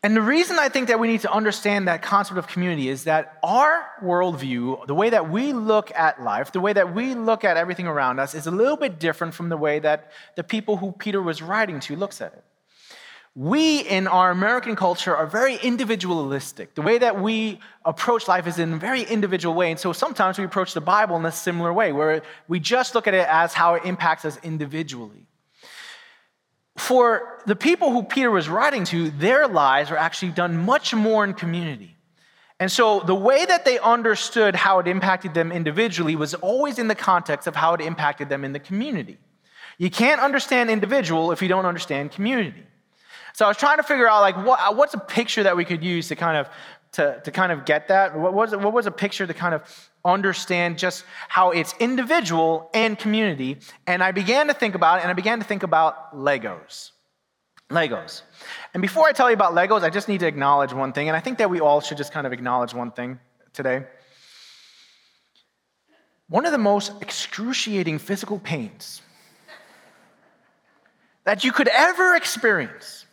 And 0.03 0.15
the 0.15 0.21
reason 0.21 0.59
I 0.59 0.69
think 0.69 0.89
that 0.89 0.99
we 0.99 1.07
need 1.07 1.21
to 1.21 1.31
understand 1.33 1.87
that 1.87 2.03
concept 2.03 2.37
of 2.37 2.45
community 2.45 2.87
is 2.87 3.05
that 3.05 3.39
our 3.41 3.83
worldview, 4.03 4.85
the 4.85 4.93
way 4.93 5.09
that 5.09 5.31
we 5.31 5.53
look 5.53 5.91
at 5.95 6.21
life, 6.21 6.51
the 6.51 6.61
way 6.61 6.73
that 6.73 6.93
we 6.93 7.15
look 7.15 7.43
at 7.43 7.57
everything 7.57 7.87
around 7.87 8.19
us, 8.19 8.35
is 8.35 8.45
a 8.45 8.51
little 8.51 8.77
bit 8.77 8.99
different 8.99 9.33
from 9.33 9.49
the 9.49 9.57
way 9.57 9.79
that 9.79 10.11
the 10.35 10.43
people 10.43 10.77
who 10.77 10.91
Peter 10.91 11.19
was 11.19 11.41
writing 11.41 11.79
to 11.79 11.95
looks 11.95 12.21
at 12.21 12.33
it 12.33 12.44
we 13.35 13.81
in 13.81 14.07
our 14.07 14.31
American 14.31 14.77
culture 14.77 15.13
are 15.13 15.27
very 15.27 15.57
individualistic. 15.57 16.73
The 16.73 16.81
way 16.81 16.97
that 16.97 17.21
we 17.21 17.59
approach 17.83 18.29
life 18.29 18.47
is 18.47 18.59
in 18.59 18.73
a 18.73 18.77
very 18.77 19.03
individual 19.03 19.53
way. 19.53 19.71
And 19.71 19.79
so 19.79 19.91
sometimes 19.91 20.37
we 20.37 20.45
approach 20.45 20.73
the 20.73 20.79
Bible 20.79 21.17
in 21.17 21.25
a 21.25 21.33
similar 21.33 21.73
way, 21.73 21.91
where 21.91 22.21
we 22.47 22.61
just 22.61 22.95
look 22.95 23.07
at 23.07 23.13
it 23.13 23.27
as 23.27 23.53
how 23.53 23.73
it 23.75 23.83
impacts 23.83 24.23
us 24.23 24.39
individually. 24.41 25.27
For 26.77 27.41
the 27.45 27.57
people 27.57 27.91
who 27.91 28.03
Peter 28.03 28.31
was 28.31 28.47
writing 28.47 28.85
to, 28.85 29.09
their 29.11 29.47
lives 29.47 29.91
are 29.91 29.97
actually 29.97 30.31
done 30.31 30.57
much 30.57 30.93
more 30.93 31.25
in 31.25 31.33
community. 31.33 31.95
And 32.57 32.71
so 32.71 33.01
the 33.01 33.15
way 33.15 33.45
that 33.45 33.65
they 33.65 33.79
understood 33.79 34.55
how 34.55 34.79
it 34.79 34.87
impacted 34.87 35.33
them 35.33 35.51
individually 35.51 36.15
was 36.15 36.33
always 36.35 36.79
in 36.79 36.87
the 36.87 36.95
context 36.95 37.47
of 37.47 37.55
how 37.57 37.73
it 37.73 37.81
impacted 37.81 38.29
them 38.29 38.45
in 38.45 38.53
the 38.53 38.59
community. 38.59 39.17
You 39.77 39.89
can't 39.89 40.21
understand 40.21 40.69
individual 40.69 41.33
if 41.33 41.41
you 41.41 41.49
don't 41.49 41.65
understand 41.65 42.11
community. 42.11 42.63
So 43.35 43.43
I 43.43 43.49
was 43.49 43.57
trying 43.57 43.75
to 43.77 43.83
figure 43.83 44.07
out 44.07 44.21
like 44.21 44.37
what, 44.45 44.77
what's 44.77 44.93
a 44.93 44.97
picture 44.97 45.43
that 45.43 45.57
we 45.57 45.65
could 45.65 45.83
use 45.83 46.07
to 46.07 46.15
kind 46.15 46.37
of 46.37 46.49
to, 46.93 47.19
to 47.25 47.31
kind 47.31 47.51
of 47.51 47.65
get 47.65 47.89
that. 47.89 48.17
What 48.17 48.33
was, 48.33 48.55
what 48.55 48.71
was 48.71 48.85
a 48.85 48.91
picture 48.91 49.27
to 49.27 49.33
kind 49.33 49.53
of 49.53 49.89
understand 50.05 50.77
just 50.77 51.03
how 51.27 51.51
it's 51.51 51.73
individual 51.81 52.69
and 52.73 52.97
community? 52.97 53.57
And 53.85 54.01
I 54.01 54.13
began 54.13 54.47
to 54.47 54.53
think 54.53 54.73
about 54.73 54.99
it, 54.99 55.01
and 55.01 55.11
I 55.11 55.13
began 55.13 55.39
to 55.39 55.45
think 55.45 55.63
about 55.63 56.15
Legos. 56.15 56.91
Legos. 57.69 58.21
And 58.73 58.79
before 58.81 59.05
I 59.05 59.11
tell 59.11 59.29
you 59.29 59.33
about 59.33 59.53
Legos, 59.53 59.83
I 59.83 59.89
just 59.89 60.07
need 60.07 60.21
to 60.21 60.27
acknowledge 60.27 60.71
one 60.71 60.93
thing, 60.93 61.09
and 61.09 61.17
I 61.17 61.19
think 61.19 61.39
that 61.39 61.49
we 61.49 61.59
all 61.59 61.81
should 61.81 61.97
just 61.97 62.13
kind 62.13 62.25
of 62.25 62.31
acknowledge 62.31 62.73
one 62.73 62.91
thing 62.91 63.19
today. 63.51 63.83
One 66.29 66.45
of 66.45 66.53
the 66.53 66.57
most 66.57 66.93
excruciating 67.01 67.99
physical 67.99 68.39
pains 68.39 69.01
that 71.25 71.43
you 71.43 71.51
could 71.51 71.67
ever 71.67 72.15
experience 72.15 73.04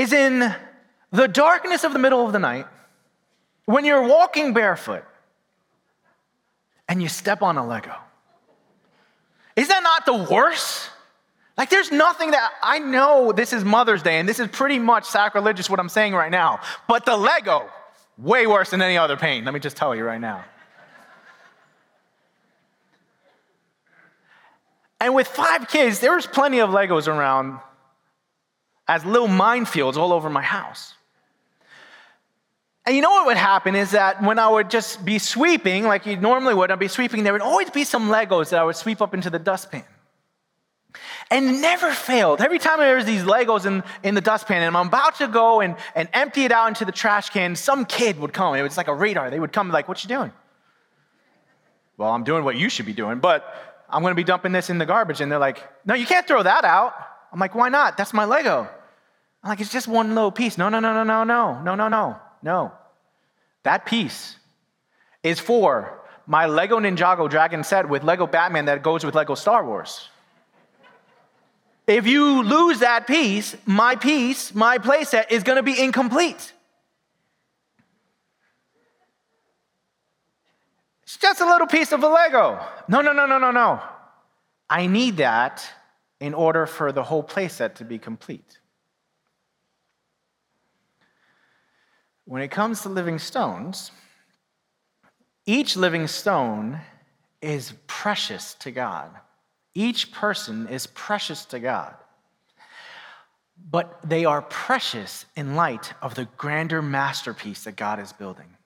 is 0.00 0.12
in 0.12 0.54
the 1.10 1.28
darkness 1.28 1.84
of 1.84 1.92
the 1.92 1.98
middle 1.98 2.24
of 2.24 2.32
the 2.32 2.38
night 2.38 2.66
when 3.66 3.84
you're 3.84 4.06
walking 4.06 4.52
barefoot 4.52 5.04
and 6.88 7.02
you 7.02 7.08
step 7.08 7.42
on 7.42 7.56
a 7.56 7.66
Lego. 7.66 7.94
Is 9.56 9.68
that 9.68 9.82
not 9.82 10.06
the 10.06 10.32
worst? 10.32 10.90
Like, 11.58 11.68
there's 11.68 11.92
nothing 11.92 12.30
that 12.30 12.52
I 12.62 12.78
know 12.78 13.32
this 13.32 13.52
is 13.52 13.64
Mother's 13.64 14.02
Day, 14.02 14.18
and 14.18 14.28
this 14.28 14.40
is 14.40 14.48
pretty 14.48 14.78
much 14.78 15.04
sacrilegious 15.04 15.68
what 15.68 15.78
I'm 15.78 15.90
saying 15.90 16.14
right 16.14 16.30
now, 16.30 16.60
but 16.88 17.04
the 17.04 17.16
Lego, 17.16 17.68
way 18.16 18.46
worse 18.46 18.70
than 18.70 18.80
any 18.80 18.96
other 18.96 19.16
pain. 19.16 19.44
Let 19.44 19.52
me 19.52 19.60
just 19.60 19.76
tell 19.76 19.94
you 19.94 20.04
right 20.04 20.20
now. 20.20 20.44
And 25.00 25.14
with 25.14 25.28
five 25.28 25.68
kids, 25.68 26.00
there 26.00 26.14
was 26.14 26.26
plenty 26.26 26.60
of 26.60 26.70
Legos 26.70 27.08
around 27.08 27.58
as 28.90 29.04
little 29.04 29.28
minefields 29.28 29.96
all 29.96 30.12
over 30.12 30.28
my 30.28 30.42
house. 30.42 30.94
And 32.84 32.96
you 32.96 33.02
know 33.02 33.10
what 33.10 33.26
would 33.26 33.36
happen 33.36 33.76
is 33.76 33.92
that 33.92 34.20
when 34.20 34.40
I 34.40 34.48
would 34.48 34.68
just 34.68 35.04
be 35.04 35.20
sweeping, 35.20 35.84
like 35.84 36.06
you 36.06 36.16
normally 36.16 36.54
would, 36.54 36.72
I'd 36.72 36.80
be 36.80 36.88
sweeping, 36.88 37.22
there 37.22 37.32
would 37.32 37.40
always 37.40 37.70
be 37.70 37.84
some 37.84 38.08
Legos 38.08 38.50
that 38.50 38.58
I 38.58 38.64
would 38.64 38.74
sweep 38.74 39.00
up 39.00 39.14
into 39.14 39.30
the 39.30 39.38
dustpan. 39.38 39.84
And 41.30 41.62
never 41.62 41.92
failed. 41.92 42.40
Every 42.40 42.58
time 42.58 42.80
there 42.80 42.96
was 42.96 43.04
these 43.04 43.22
Legos 43.22 43.64
in, 43.64 43.84
in 44.02 44.16
the 44.16 44.20
dustpan 44.20 44.60
and 44.62 44.76
I'm 44.76 44.88
about 44.88 45.14
to 45.18 45.28
go 45.28 45.60
and, 45.60 45.76
and 45.94 46.08
empty 46.12 46.44
it 46.44 46.50
out 46.50 46.66
into 46.66 46.84
the 46.84 46.90
trash 46.90 47.30
can, 47.30 47.54
some 47.54 47.84
kid 47.84 48.18
would 48.18 48.32
come. 48.32 48.56
It 48.56 48.62
was 48.62 48.76
like 48.76 48.88
a 48.88 48.94
radar. 48.94 49.30
They 49.30 49.38
would 49.38 49.52
come 49.52 49.70
like, 49.70 49.86
what 49.86 50.02
you 50.02 50.08
doing? 50.08 50.32
Well, 51.96 52.10
I'm 52.10 52.24
doing 52.24 52.42
what 52.42 52.56
you 52.56 52.68
should 52.68 52.86
be 52.86 52.92
doing, 52.92 53.20
but 53.20 53.44
I'm 53.88 54.02
going 54.02 54.10
to 54.10 54.16
be 54.16 54.24
dumping 54.24 54.50
this 54.50 54.68
in 54.68 54.78
the 54.78 54.86
garbage. 54.86 55.20
And 55.20 55.30
they're 55.30 55.38
like, 55.38 55.62
no, 55.84 55.94
you 55.94 56.06
can't 56.06 56.26
throw 56.26 56.42
that 56.42 56.64
out. 56.64 56.92
I'm 57.32 57.38
like, 57.38 57.54
why 57.54 57.68
not? 57.68 57.96
That's 57.96 58.12
my 58.12 58.24
Lego. 58.24 58.68
I'm 59.42 59.50
like, 59.50 59.60
it's 59.60 59.72
just 59.72 59.88
one 59.88 60.14
little 60.14 60.30
piece. 60.30 60.58
No, 60.58 60.68
no, 60.68 60.80
no, 60.80 60.92
no, 60.92 61.02
no, 61.02 61.24
no, 61.24 61.62
no, 61.62 61.74
no, 61.74 61.88
no, 61.88 62.20
no. 62.42 62.72
That 63.62 63.86
piece 63.86 64.36
is 65.22 65.40
for 65.40 66.00
my 66.26 66.46
Lego 66.46 66.78
Ninjago 66.78 67.28
Dragon 67.28 67.64
set 67.64 67.88
with 67.88 68.04
Lego 68.04 68.26
Batman 68.26 68.66
that 68.66 68.82
goes 68.82 69.04
with 69.04 69.14
Lego 69.14 69.34
Star 69.34 69.64
Wars. 69.64 70.08
If 71.86 72.06
you 72.06 72.42
lose 72.44 72.78
that 72.80 73.06
piece, 73.06 73.56
my 73.66 73.96
piece, 73.96 74.54
my 74.54 74.78
playset 74.78 75.32
is 75.32 75.42
going 75.42 75.56
to 75.56 75.62
be 75.62 75.78
incomplete. 75.82 76.52
It's 81.02 81.16
just 81.16 81.40
a 81.40 81.46
little 81.46 81.66
piece 81.66 81.90
of 81.90 82.04
a 82.04 82.08
Lego. 82.08 82.64
No, 82.86 83.00
no, 83.00 83.12
no, 83.12 83.26
no, 83.26 83.38
no, 83.38 83.50
no. 83.50 83.82
I 84.68 84.86
need 84.86 85.16
that 85.16 85.68
in 86.20 86.34
order 86.34 86.66
for 86.66 86.92
the 86.92 87.02
whole 87.02 87.24
playset 87.24 87.74
to 87.76 87.84
be 87.84 87.98
complete. 87.98 88.59
When 92.30 92.42
it 92.42 92.52
comes 92.52 92.82
to 92.82 92.88
living 92.88 93.18
stones, 93.18 93.90
each 95.46 95.76
living 95.76 96.06
stone 96.06 96.78
is 97.42 97.74
precious 97.88 98.54
to 98.60 98.70
God. 98.70 99.10
Each 99.74 100.12
person 100.12 100.68
is 100.68 100.86
precious 100.86 101.44
to 101.46 101.58
God. 101.58 101.92
But 103.68 103.98
they 104.08 104.24
are 104.26 104.42
precious 104.42 105.26
in 105.34 105.56
light 105.56 105.92
of 106.00 106.14
the 106.14 106.28
grander 106.36 106.80
masterpiece 106.80 107.64
that 107.64 107.74
God 107.74 107.98
is 107.98 108.12
building. 108.12 108.56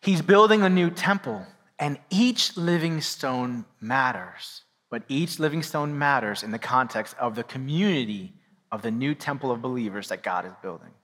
He's 0.00 0.22
building 0.22 0.62
a 0.62 0.70
new 0.70 0.88
temple, 0.88 1.44
And 1.78 1.98
each 2.08 2.56
living 2.56 3.02
stone 3.02 3.66
matters, 3.82 4.62
but 4.88 5.02
each 5.08 5.38
living 5.38 5.62
stone 5.62 5.98
matters 5.98 6.42
in 6.42 6.50
the 6.50 6.58
context 6.58 7.14
of 7.20 7.34
the 7.34 7.44
community 7.44 8.32
of 8.72 8.80
the 8.80 8.90
new 8.90 9.14
temple 9.14 9.50
of 9.50 9.60
believers 9.60 10.08
that 10.08 10.22
God 10.22 10.46
is 10.46 10.54
building. 10.62 10.94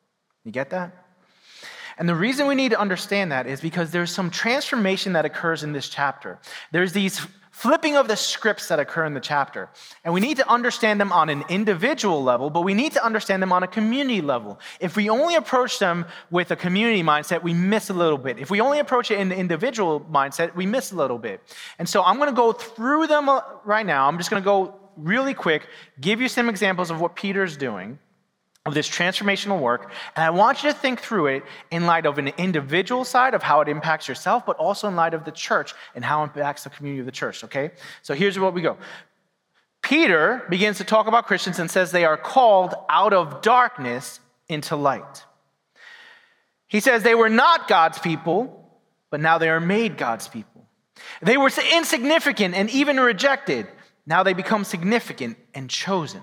You 0.44 0.52
get 0.52 0.70
that? 0.70 0.92
And 1.98 2.08
the 2.08 2.14
reason 2.14 2.46
we 2.46 2.54
need 2.54 2.70
to 2.70 2.80
understand 2.80 3.30
that 3.32 3.46
is 3.46 3.60
because 3.60 3.90
there's 3.90 4.10
some 4.10 4.30
transformation 4.30 5.12
that 5.12 5.26
occurs 5.26 5.62
in 5.62 5.72
this 5.72 5.88
chapter. 5.88 6.38
There's 6.72 6.92
these 6.92 7.26
flipping 7.50 7.94
of 7.94 8.08
the 8.08 8.16
scripts 8.16 8.68
that 8.68 8.80
occur 8.80 9.04
in 9.04 9.12
the 9.12 9.20
chapter. 9.20 9.68
And 10.02 10.14
we 10.14 10.20
need 10.20 10.38
to 10.38 10.48
understand 10.48 10.98
them 10.98 11.12
on 11.12 11.28
an 11.28 11.44
individual 11.50 12.22
level, 12.22 12.48
but 12.48 12.62
we 12.62 12.72
need 12.72 12.92
to 12.92 13.04
understand 13.04 13.42
them 13.42 13.52
on 13.52 13.62
a 13.62 13.66
community 13.66 14.22
level. 14.22 14.58
If 14.80 14.96
we 14.96 15.10
only 15.10 15.34
approach 15.34 15.78
them 15.78 16.06
with 16.30 16.50
a 16.52 16.56
community 16.56 17.02
mindset, 17.02 17.42
we 17.42 17.52
miss 17.52 17.90
a 17.90 17.92
little 17.92 18.16
bit. 18.16 18.38
If 18.38 18.50
we 18.50 18.62
only 18.62 18.78
approach 18.78 19.10
it 19.10 19.18
in 19.18 19.28
the 19.28 19.36
individual 19.36 20.00
mindset, 20.00 20.54
we 20.54 20.64
miss 20.64 20.92
a 20.92 20.96
little 20.96 21.18
bit. 21.18 21.42
And 21.78 21.86
so 21.86 22.02
I'm 22.02 22.16
going 22.16 22.30
to 22.30 22.34
go 22.34 22.52
through 22.52 23.08
them 23.08 23.28
uh, 23.28 23.42
right 23.66 23.84
now. 23.84 24.08
I'm 24.08 24.16
just 24.16 24.30
going 24.30 24.42
to 24.42 24.44
go 24.44 24.76
really 24.96 25.34
quick, 25.34 25.66
give 26.00 26.22
you 26.22 26.28
some 26.28 26.48
examples 26.48 26.90
of 26.90 26.98
what 26.98 27.14
Peter's 27.14 27.58
doing 27.58 27.98
of 28.66 28.74
this 28.74 28.88
transformational 28.88 29.58
work. 29.58 29.90
And 30.14 30.24
I 30.24 30.30
want 30.30 30.62
you 30.62 30.70
to 30.70 30.76
think 30.76 31.00
through 31.00 31.28
it 31.28 31.44
in 31.70 31.86
light 31.86 32.04
of 32.04 32.18
an 32.18 32.28
individual 32.36 33.04
side 33.04 33.32
of 33.32 33.42
how 33.42 33.62
it 33.62 33.68
impacts 33.68 34.06
yourself, 34.06 34.44
but 34.44 34.56
also 34.56 34.86
in 34.86 34.96
light 34.96 35.14
of 35.14 35.24
the 35.24 35.30
church 35.30 35.72
and 35.94 36.04
how 36.04 36.22
it 36.22 36.24
impacts 36.24 36.64
the 36.64 36.70
community 36.70 37.00
of 37.00 37.06
the 37.06 37.12
church, 37.12 37.42
okay? 37.44 37.70
So 38.02 38.12
here's 38.14 38.38
what 38.38 38.52
we 38.52 38.60
go. 38.60 38.76
Peter 39.82 40.44
begins 40.50 40.76
to 40.76 40.84
talk 40.84 41.06
about 41.06 41.26
Christians 41.26 41.58
and 41.58 41.70
says 41.70 41.90
they 41.90 42.04
are 42.04 42.18
called 42.18 42.74
out 42.90 43.14
of 43.14 43.40
darkness 43.40 44.20
into 44.46 44.76
light. 44.76 45.24
He 46.66 46.80
says 46.80 47.02
they 47.02 47.14
were 47.14 47.30
not 47.30 47.66
God's 47.66 47.98
people, 47.98 48.56
but 49.10 49.20
now 49.20 49.38
they 49.38 49.48
are 49.48 49.58
made 49.58 49.96
God's 49.96 50.28
people. 50.28 50.66
They 51.22 51.38
were 51.38 51.50
insignificant 51.72 52.54
and 52.54 52.68
even 52.70 53.00
rejected. 53.00 53.66
Now 54.06 54.22
they 54.22 54.34
become 54.34 54.64
significant 54.64 55.38
and 55.54 55.70
chosen. 55.70 56.20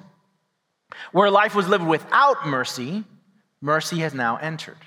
Where 1.11 1.29
life 1.29 1.55
was 1.55 1.67
lived 1.67 1.85
without 1.85 2.47
mercy, 2.47 3.03
mercy 3.61 3.99
has 3.99 4.13
now 4.13 4.37
entered. 4.37 4.77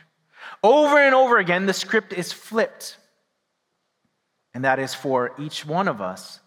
Over 0.63 0.99
and 0.99 1.15
over 1.15 1.39
again, 1.39 1.67
the 1.67 1.73
script 1.73 2.13
is 2.13 2.33
flipped. 2.33 2.97
And 4.55 4.65
that 4.65 4.79
is 4.79 4.95
for 4.95 5.33
each 5.39 5.65
one 5.65 5.89
of 5.89 6.01
us 6.01 6.41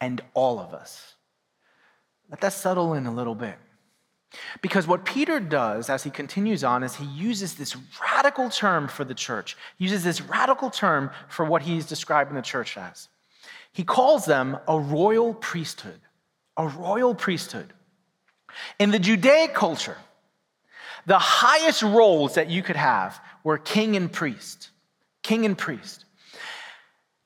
and 0.00 0.20
all 0.34 0.58
of 0.58 0.72
us. 0.72 1.14
Let 2.30 2.40
that 2.40 2.52
settle 2.52 2.94
in 2.94 3.06
a 3.06 3.12
little 3.12 3.34
bit. 3.34 3.56
Because 4.62 4.86
what 4.86 5.04
Peter 5.04 5.40
does 5.40 5.90
as 5.90 6.04
he 6.04 6.10
continues 6.10 6.62
on 6.62 6.84
is 6.84 6.94
he 6.94 7.04
uses 7.04 7.54
this 7.54 7.76
radical 8.00 8.48
term 8.48 8.86
for 8.86 9.04
the 9.04 9.14
church. 9.14 9.56
He 9.76 9.84
uses 9.84 10.04
this 10.04 10.20
radical 10.20 10.70
term 10.70 11.10
for 11.28 11.44
what 11.44 11.62
he's 11.62 11.86
describing 11.86 12.36
the 12.36 12.42
church 12.42 12.76
as. 12.76 13.08
He 13.72 13.82
calls 13.82 14.24
them 14.24 14.58
a 14.68 14.78
royal 14.78 15.34
priesthood. 15.34 16.00
A 16.56 16.68
royal 16.68 17.14
priesthood. 17.14 17.72
In 18.78 18.90
the 18.90 18.98
Judaic 18.98 19.54
culture, 19.54 19.96
the 21.06 21.18
highest 21.18 21.82
roles 21.82 22.34
that 22.34 22.50
you 22.50 22.62
could 22.62 22.76
have 22.76 23.20
were 23.42 23.58
king 23.58 23.96
and 23.96 24.12
priest. 24.12 24.70
King 25.22 25.44
and 25.46 25.56
priest. 25.56 26.04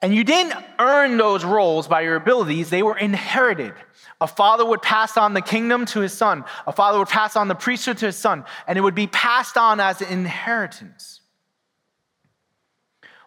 And 0.00 0.14
you 0.14 0.22
didn't 0.22 0.54
earn 0.78 1.16
those 1.16 1.44
roles 1.44 1.88
by 1.88 2.02
your 2.02 2.16
abilities, 2.16 2.70
they 2.70 2.82
were 2.82 2.98
inherited. 2.98 3.72
A 4.20 4.26
father 4.26 4.64
would 4.64 4.82
pass 4.82 5.16
on 5.16 5.34
the 5.34 5.40
kingdom 5.40 5.87
to 5.87 6.00
his 6.00 6.12
son, 6.12 6.44
a 6.66 6.72
father 6.72 6.98
would 6.98 7.08
pass 7.08 7.37
on 7.37 7.48
the 7.48 7.54
priesthood 7.54 7.98
to 7.98 8.06
his 8.06 8.16
son, 8.16 8.44
and 8.66 8.78
it 8.78 8.82
would 8.82 8.94
be 8.94 9.06
passed 9.06 9.56
on 9.56 9.80
as 9.80 10.02
an 10.02 10.08
inheritance. 10.08 11.20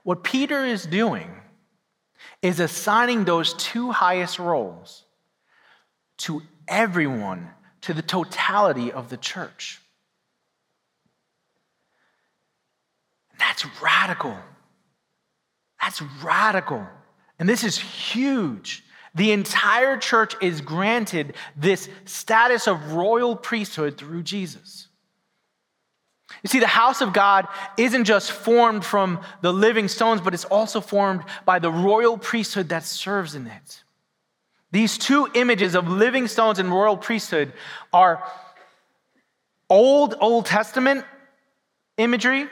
What 0.03 0.23
Peter 0.23 0.63
is 0.65 0.85
doing 0.85 1.29
is 2.41 2.59
assigning 2.59 3.25
those 3.25 3.53
two 3.55 3.91
highest 3.91 4.39
roles 4.39 5.03
to 6.17 6.41
everyone 6.67 7.49
to 7.81 7.93
the 7.93 8.01
totality 8.01 8.91
of 8.91 9.09
the 9.09 9.17
church. 9.17 9.79
That's 13.39 13.65
radical. 13.81 14.37
That's 15.81 16.01
radical. 16.23 16.87
And 17.39 17.47
this 17.47 17.63
is 17.63 17.77
huge. 17.77 18.83
The 19.15 19.31
entire 19.31 19.97
church 19.97 20.35
is 20.41 20.61
granted 20.61 21.35
this 21.55 21.89
status 22.05 22.67
of 22.67 22.93
royal 22.93 23.35
priesthood 23.35 23.97
through 23.97 24.23
Jesus. 24.23 24.87
You 26.43 26.49
see, 26.49 26.59
the 26.59 26.67
house 26.67 27.01
of 27.01 27.13
God 27.13 27.47
isn't 27.77 28.03
just 28.03 28.31
formed 28.31 28.83
from 28.83 29.21
the 29.41 29.53
living 29.53 29.87
stones, 29.87 30.21
but 30.21 30.33
it's 30.33 30.45
also 30.45 30.81
formed 30.81 31.23
by 31.45 31.59
the 31.59 31.71
royal 31.71 32.17
priesthood 32.17 32.69
that 32.69 32.83
serves 32.83 33.33
in 33.33 33.47
it. 33.47 33.83
These 34.77 34.99
two 34.99 35.27
images 35.33 35.73
of 35.73 35.87
living 35.87 36.27
stones 36.27 36.59
and 36.59 36.69
royal 36.69 36.97
priesthood 36.97 37.51
are 37.91 38.23
old, 39.71 40.13
Old 40.19 40.45
Testament 40.45 41.03
imagery, 41.97 42.45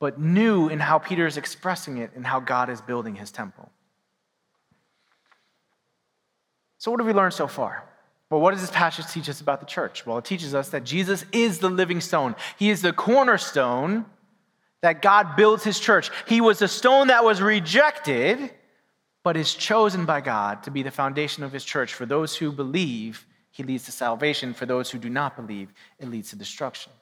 but 0.00 0.18
new 0.18 0.70
in 0.70 0.80
how 0.80 0.98
Peter 0.98 1.26
is 1.26 1.36
expressing 1.36 1.98
it 1.98 2.12
and 2.16 2.26
how 2.26 2.40
God 2.40 2.70
is 2.70 2.80
building 2.80 3.16
his 3.16 3.30
temple. 3.30 3.70
So, 6.78 6.90
what 6.90 7.00
have 7.00 7.06
we 7.06 7.12
learned 7.12 7.34
so 7.34 7.46
far? 7.46 7.84
Well, 8.30 8.40
what 8.40 8.52
does 8.52 8.62
this 8.62 8.70
passage 8.70 9.06
teach 9.08 9.28
us 9.28 9.42
about 9.42 9.60
the 9.60 9.66
church? 9.66 10.06
Well, 10.06 10.16
it 10.16 10.24
teaches 10.24 10.54
us 10.54 10.70
that 10.70 10.84
Jesus 10.84 11.26
is 11.32 11.58
the 11.58 11.68
living 11.68 12.00
stone. 12.00 12.34
He 12.58 12.70
is 12.70 12.80
the 12.80 12.94
cornerstone 12.94 14.06
that 14.80 15.02
God 15.02 15.36
builds 15.36 15.64
his 15.64 15.78
church. 15.78 16.10
He 16.26 16.40
was 16.40 16.60
the 16.60 16.68
stone 16.68 17.08
that 17.08 17.26
was 17.26 17.42
rejected 17.42 18.52
but 19.26 19.36
is 19.36 19.54
chosen 19.54 20.04
by 20.04 20.20
God 20.20 20.62
to 20.62 20.70
be 20.70 20.84
the 20.84 20.90
foundation 20.92 21.42
of 21.42 21.50
his 21.50 21.64
church. 21.64 21.94
For 21.94 22.06
those 22.06 22.36
who 22.36 22.52
believe, 22.52 23.26
he 23.50 23.64
leads 23.64 23.82
to 23.86 23.90
salvation. 23.90 24.54
For 24.54 24.66
those 24.66 24.88
who 24.88 24.98
do 24.98 25.10
not 25.10 25.34
believe, 25.34 25.72
it 25.98 26.08
leads 26.08 26.30
to 26.30 26.36
destruction. 26.36 26.92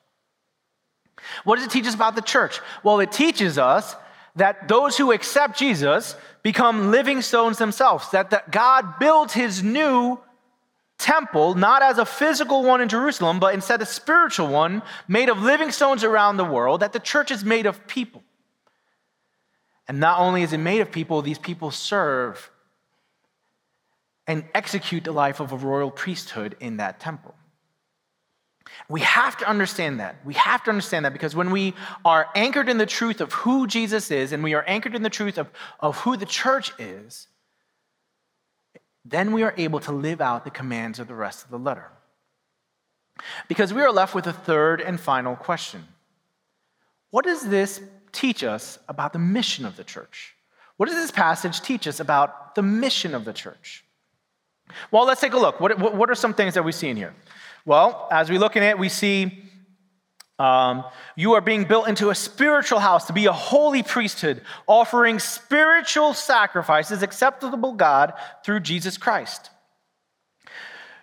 What 1.45 1.57
does 1.57 1.67
it 1.67 1.71
teach 1.71 1.87
us 1.87 1.95
about 1.95 2.15
the 2.15 2.23
church? 2.23 2.61
Well, 2.83 3.01
it 3.01 3.13
teaches 3.13 3.59
us 3.59 3.95
that 4.37 4.69
those 4.69 4.97
who 4.97 5.13
accept 5.13 5.59
Jesus 5.59 6.17
become 6.43 6.91
living 6.91 7.21
stones 7.21 7.59
themselves, 7.59 8.11
that, 8.13 8.31
that 8.31 8.51
God 8.51 8.99
builds 8.99 9.35
his 9.35 9.63
new 9.63 10.19
temple, 10.99 11.55
not 11.55 11.83
as 11.83 11.99
a 11.99 12.07
physical 12.07 12.63
one 12.65 12.81
in 12.81 12.89
Jerusalem, 12.89 13.39
but 13.39 13.53
instead 13.53 13.83
a 13.83 13.87
spiritual 14.01 14.49
one 14.49 14.81
made 15.09 15.29
of 15.29 15.43
living 15.43 15.71
stones 15.71 16.03
around 16.03 16.39
the 16.39 16.45
world, 16.47 16.81
that 16.81 16.95
the 16.95 17.01
church 17.01 17.31
is 17.31 17.45
made 17.45 17.67
of 17.67 17.87
people. 17.87 18.23
And 19.88 20.01
not 20.01 20.18
only 20.18 20.42
is 20.42 20.53
it 20.53 20.59
made 20.59 20.81
of 20.81 20.90
people, 20.90 21.23
these 21.23 21.38
people 21.38 21.70
serve 21.70 22.51
and 24.27 24.44
execute 24.55 25.05
the 25.05 25.12
life 25.12 25.40
of 25.40 25.53
a 25.53 25.57
royal 25.57 25.90
priesthood 25.90 26.57
in 26.61 26.79
that 26.79 27.01
temple. 27.01 27.35
We 28.88 29.01
have 29.01 29.37
to 29.38 29.49
understand 29.49 30.01
that. 30.01 30.16
We 30.25 30.35
have 30.35 30.64
to 30.64 30.70
understand 30.70 31.05
that 31.05 31.12
because 31.12 31.37
when 31.37 31.51
we 31.51 31.75
are 32.05 32.29
anchored 32.35 32.68
in 32.68 32.79
the 32.79 32.87
truth 32.87 33.20
of 33.20 33.33
who 33.33 33.66
Jesus 33.66 34.11
is 34.11 34.33
and 34.33 34.42
we 34.42 34.55
are 34.55 34.64
anchored 34.66 34.94
in 34.94 35.03
the 35.03 35.11
truth 35.11 35.38
of, 35.38 35.51
of 35.81 35.99
who 35.99 36.16
the 36.16 36.27
church 36.27 36.73
is, 36.79 37.29
then 39.05 39.33
we 39.33 39.42
are 39.42 39.55
able 39.57 39.81
to 39.81 39.92
live 39.92 40.20
out 40.20 40.44
the 40.44 40.51
commands 40.51 40.99
of 40.99 41.09
the 41.09 41.14
rest 41.14 41.44
of 41.44 41.51
the 41.51 41.59
letter. 41.59 41.90
Because 43.49 43.73
we 43.73 43.83
are 43.83 43.92
left 43.92 44.14
with 44.14 44.27
a 44.27 44.33
third 44.33 44.81
and 44.81 44.99
final 44.99 45.37
question 45.37 45.87
What 47.11 47.25
does 47.25 47.49
this 47.49 47.81
teach 48.14 48.42
us 48.42 48.79
about 48.88 49.12
the 49.12 49.18
mission 49.18 49.66
of 49.66 49.77
the 49.77 49.85
church? 49.85 50.35
What 50.77 50.88
does 50.88 50.96
this 50.96 51.11
passage 51.11 51.61
teach 51.61 51.87
us 51.87 52.00
about 52.00 52.55
the 52.55 52.62
mission 52.62 53.14
of 53.14 53.24
the 53.24 53.33
church? 53.33 53.85
Well, 54.90 55.05
let's 55.05 55.20
take 55.20 55.35
a 55.35 55.38
look. 55.38 55.61
What, 55.61 55.79
what 55.94 56.11
are 56.11 56.14
some 56.14 56.35
things 56.35 56.55
that 56.55 56.64
we 56.64 56.72
see 56.72 56.88
in 56.88 56.96
here? 56.96 57.14
Well, 57.66 58.09
as 58.11 58.31
we 58.31 58.38
look 58.38 58.57
in 58.57 58.62
it, 58.62 58.79
we 58.79 58.88
see 58.88 59.44
um, 60.38 60.85
you 61.16 61.35
are 61.35 61.40
being 61.40 61.64
built 61.64 61.88
into 61.88 62.11
a 62.11 62.14
spiritual 62.14 62.81
house 62.81 63.07
to 63.07 63.12
be 63.12 63.27
a 63.27 63.33
holy 63.33 63.83
priesthood, 63.83 64.42
offering 64.66 65.18
spiritual 65.18 66.12
sacrifices 66.12 67.03
acceptable 67.03 67.72
to 67.72 67.77
God 67.77 68.14
through 68.44 68.61
Jesus 68.61 68.98
Christ. 68.98 69.50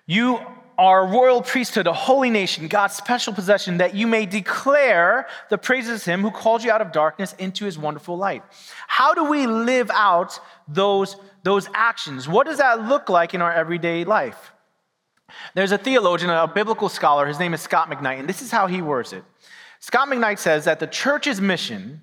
You 0.06 0.39
a 0.78 1.06
royal 1.06 1.42
priesthood, 1.42 1.88
a 1.88 1.94
holy 1.94 2.30
nation, 2.30 2.68
God's 2.68 2.96
special 2.96 3.34
possession, 3.34 3.78
that 3.78 3.96
you 3.96 4.08
may 4.08 4.26
declare 4.26 5.28
the 5.50 5.58
praises 5.58 6.02
of 6.02 6.06
him 6.06 6.22
who 6.22 6.32
called 6.32 6.64
you 6.64 6.72
out 6.72 6.82
of 6.82 6.92
darkness 6.92 7.34
into 7.40 7.66
his 7.66 7.78
wonderful 7.78 8.18
light. 8.18 8.44
How 8.88 9.14
do 9.14 9.26
we 9.26 9.48
live 9.48 9.92
out 9.94 10.40
those, 10.68 11.16
those 11.44 11.68
actions? 11.74 12.28
What 12.28 12.48
does 12.48 12.58
that 12.58 12.88
look 12.88 13.10
like 13.10 13.34
in 13.34 13.42
our 13.42 13.54
everyday 13.54 14.04
life? 14.04 14.52
There's 15.54 15.72
a 15.72 15.78
theologian, 15.78 16.30
a 16.30 16.48
biblical 16.48 16.90
scholar, 16.90 17.26
his 17.26 17.40
name 17.40 17.54
is 17.54 17.62
Scot 17.62 17.90
McKnight, 17.90 18.20
and 18.20 18.28
this 18.28 18.42
is 18.42 18.52
how 18.52 18.68
he 18.68 18.82
words 18.82 19.14
it. 19.14 19.24
Scot 19.80 20.08
McKnight 20.08 20.40
says 20.40 20.66
that 20.66 20.80
the 20.80 20.88
church's 20.88 21.42
mission 21.42 22.02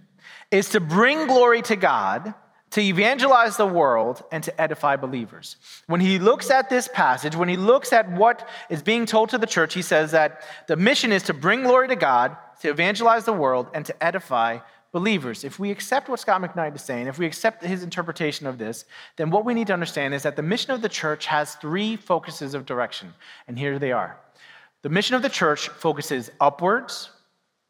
is 0.50 0.70
to 0.70 0.80
bring 0.80 1.26
glory 1.26 1.62
to 1.62 1.76
God 1.76 2.34
to 2.70 2.80
evangelize 2.80 3.56
the 3.56 3.66
world 3.66 4.22
and 4.30 4.44
to 4.44 4.60
edify 4.60 4.96
believers. 4.96 5.56
When 5.86 6.00
he 6.00 6.18
looks 6.18 6.50
at 6.50 6.68
this 6.68 6.88
passage, 6.88 7.34
when 7.34 7.48
he 7.48 7.56
looks 7.56 7.92
at 7.92 8.10
what 8.12 8.48
is 8.68 8.82
being 8.82 9.06
told 9.06 9.30
to 9.30 9.38
the 9.38 9.46
church, 9.46 9.74
he 9.74 9.82
says 9.82 10.10
that 10.10 10.42
the 10.66 10.76
mission 10.76 11.12
is 11.12 11.22
to 11.24 11.34
bring 11.34 11.62
glory 11.62 11.88
to 11.88 11.96
God, 11.96 12.36
to 12.60 12.68
evangelize 12.70 13.24
the 13.24 13.32
world, 13.32 13.68
and 13.72 13.86
to 13.86 14.04
edify 14.04 14.58
believers, 14.92 15.44
if 15.44 15.58
we 15.58 15.70
accept 15.70 16.08
what 16.08 16.20
Scot 16.20 16.40
McKnight 16.40 16.74
is 16.74 16.82
saying, 16.82 17.06
if 17.06 17.18
we 17.18 17.26
accept 17.26 17.62
his 17.62 17.82
interpretation 17.82 18.46
of 18.46 18.58
this, 18.58 18.84
then 19.16 19.30
what 19.30 19.44
we 19.44 19.54
need 19.54 19.66
to 19.66 19.72
understand 19.72 20.14
is 20.14 20.22
that 20.22 20.36
the 20.36 20.42
mission 20.42 20.72
of 20.72 20.82
the 20.82 20.88
church 20.88 21.26
has 21.26 21.54
three 21.56 21.96
focuses 21.96 22.54
of 22.54 22.64
direction. 22.64 23.12
And 23.46 23.58
here 23.58 23.78
they 23.78 23.92
are. 23.92 24.18
The 24.82 24.88
mission 24.88 25.16
of 25.16 25.22
the 25.22 25.28
church 25.28 25.68
focuses 25.68 26.30
upwards, 26.40 27.10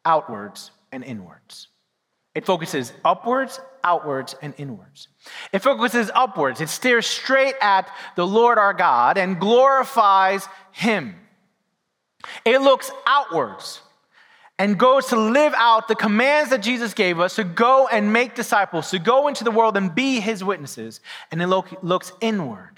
outwards, 0.05 0.71
and 0.93 1.03
inwards. 1.03 1.69
It 2.38 2.46
focuses 2.46 2.92
upwards, 3.05 3.59
outwards, 3.83 4.37
and 4.40 4.55
inwards. 4.59 5.09
It 5.53 5.59
focuses 5.59 6.09
upwards. 6.14 6.61
It 6.61 6.68
stares 6.68 7.05
straight 7.05 7.57
at 7.61 7.90
the 8.14 8.24
Lord 8.24 8.59
our 8.59 8.74
God 8.74 9.18
and 9.18 9.40
glorifies 9.40 10.46
Him. 10.70 11.16
It 12.44 12.61
looks 12.61 12.92
outwards 13.09 13.81
and 14.57 14.79
goes 14.79 15.07
to 15.07 15.16
live 15.16 15.53
out 15.57 15.88
the 15.88 15.96
commands 15.96 16.51
that 16.51 16.62
Jesus 16.62 16.94
gave 16.94 17.18
us 17.18 17.35
to 17.35 17.42
go 17.42 17.88
and 17.88 18.12
make 18.12 18.37
disciples, 18.37 18.88
to 18.90 19.01
go 19.01 19.27
into 19.27 19.42
the 19.42 19.51
world 19.51 19.77
and 19.77 19.92
be 19.92 20.20
His 20.20 20.44
witnesses. 20.44 21.01
And 21.33 21.42
it 21.42 21.48
look, 21.48 21.83
looks 21.83 22.12
inward. 22.20 22.77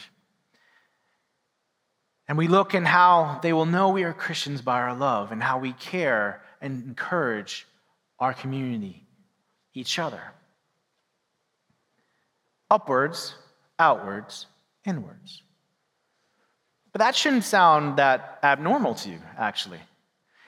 And 2.29 2.39
we 2.39 2.49
look 2.49 2.75
in 2.75 2.87
how 2.87 3.41
they 3.43 3.53
will 3.53 3.67
know 3.67 3.91
we 3.91 4.05
are 4.05 4.15
Christians 4.15 4.63
by 4.63 4.81
our 4.81 4.95
love 4.95 5.33
and 5.33 5.43
how 5.43 5.59
we 5.59 5.75
care 5.75 6.41
and 6.63 6.83
encourage 6.83 7.67
our 8.19 8.33
community 8.33 9.07
each 9.75 9.99
other. 9.99 10.21
Upwards, 12.71 13.35
outwards, 13.79 14.47
inwards. 14.85 15.43
But 16.93 17.01
that 17.01 17.15
shouldn't 17.15 17.45
sound 17.45 17.99
that 17.99 18.39
abnormal 18.43 18.95
to 18.97 19.11
you, 19.11 19.19
actually. 19.39 19.81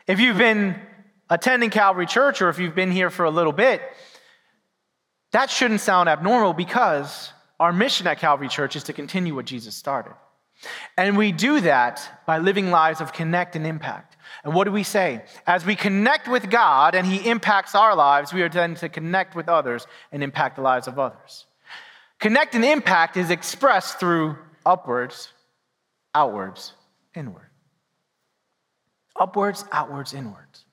If 0.06 0.18
you've 0.18 0.38
been 0.38 0.76
attending 1.30 1.70
Calvary 1.70 2.06
Church 2.06 2.42
or 2.42 2.48
if 2.48 2.58
you've 2.58 2.74
been 2.74 2.90
here 2.90 3.10
for 3.10 3.24
a 3.24 3.30
little 3.30 3.52
bit, 3.52 3.80
that 5.32 5.50
shouldn't 5.50 5.80
sound 5.80 6.08
abnormal 6.08 6.52
because 6.52 7.32
our 7.58 7.72
mission 7.72 8.06
at 8.06 8.18
Calvary 8.18 8.48
Church 8.48 8.76
is 8.76 8.84
to 8.84 8.92
continue 8.92 9.34
what 9.34 9.46
Jesus 9.46 9.74
started. 9.74 10.14
And 10.96 11.16
we 11.16 11.32
do 11.32 11.60
that 11.60 12.22
by 12.26 12.38
living 12.38 12.70
lives 12.70 13.00
of 13.00 13.12
connect 13.12 13.56
and 13.56 13.66
impact. 13.66 14.16
And 14.44 14.54
what 14.54 14.64
do 14.64 14.72
we 14.72 14.82
say? 14.82 15.24
As 15.46 15.64
we 15.64 15.76
connect 15.76 16.28
with 16.28 16.50
God 16.50 16.94
and 16.94 17.06
He 17.06 17.28
impacts 17.28 17.74
our 17.74 17.94
lives, 17.94 18.32
we 18.32 18.42
are 18.42 18.48
then 18.48 18.74
to 18.76 18.88
connect 18.88 19.34
with 19.34 19.48
others 19.48 19.86
and 20.10 20.22
impact 20.22 20.56
the 20.56 20.62
lives 20.62 20.88
of 20.88 20.98
others. 20.98 21.46
Connect 22.18 22.54
and 22.54 22.64
impact 22.64 23.16
is 23.16 23.30
expressed 23.30 23.98
through 23.98 24.36
upwards, 24.64 25.32
outwards, 26.14 26.72
inward. 27.14 27.48
Upwards, 29.16 29.64
outwards, 29.72 30.14
inwards. 30.14 30.64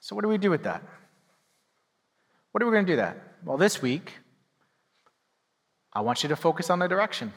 So, 0.00 0.16
what 0.16 0.22
do 0.22 0.28
we 0.28 0.38
do 0.38 0.50
with 0.50 0.62
that? 0.62 0.82
What 2.52 2.62
are 2.62 2.66
we 2.66 2.72
going 2.72 2.86
to 2.86 2.92
do 2.92 2.96
that? 2.96 3.16
Well, 3.44 3.58
this 3.58 3.82
week, 3.82 4.14
I 5.92 6.00
want 6.00 6.22
you 6.22 6.28
to 6.30 6.36
focus 6.36 6.70
on 6.70 6.78
the 6.78 6.88
direction. 6.88 7.32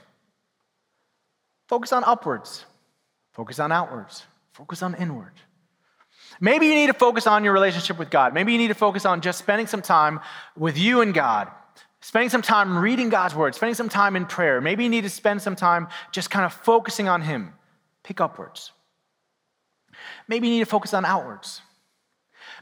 Focus 1.67 1.93
on 1.93 2.03
upwards, 2.03 2.65
focus 3.31 3.59
on 3.59 3.71
outwards, 3.71 4.25
focus 4.51 4.81
on 4.81 4.95
inward. 4.95 5.33
Maybe 6.39 6.67
you 6.67 6.75
need 6.75 6.87
to 6.87 6.93
focus 6.93 7.27
on 7.27 7.43
your 7.43 7.53
relationship 7.53 7.97
with 7.97 8.09
God. 8.09 8.33
Maybe 8.33 8.51
you 8.51 8.57
need 8.57 8.69
to 8.69 8.73
focus 8.73 9.05
on 9.05 9.21
just 9.21 9.39
spending 9.39 9.67
some 9.67 9.81
time 9.81 10.19
with 10.57 10.77
you 10.77 11.01
and 11.01 11.13
God, 11.13 11.49
spending 12.01 12.29
some 12.29 12.41
time 12.41 12.77
reading 12.77 13.09
God's 13.09 13.35
word, 13.35 13.55
spending 13.55 13.75
some 13.75 13.89
time 13.89 14.15
in 14.15 14.25
prayer. 14.25 14.59
Maybe 14.59 14.83
you 14.83 14.89
need 14.89 15.03
to 15.03 15.09
spend 15.09 15.41
some 15.41 15.55
time 15.55 15.87
just 16.11 16.29
kind 16.29 16.45
of 16.45 16.53
focusing 16.53 17.07
on 17.07 17.21
Him. 17.21 17.53
Pick 18.03 18.19
upwards. 18.19 18.71
Maybe 20.27 20.47
you 20.47 20.53
need 20.55 20.59
to 20.61 20.69
focus 20.69 20.93
on 20.93 21.05
outwards. 21.05 21.61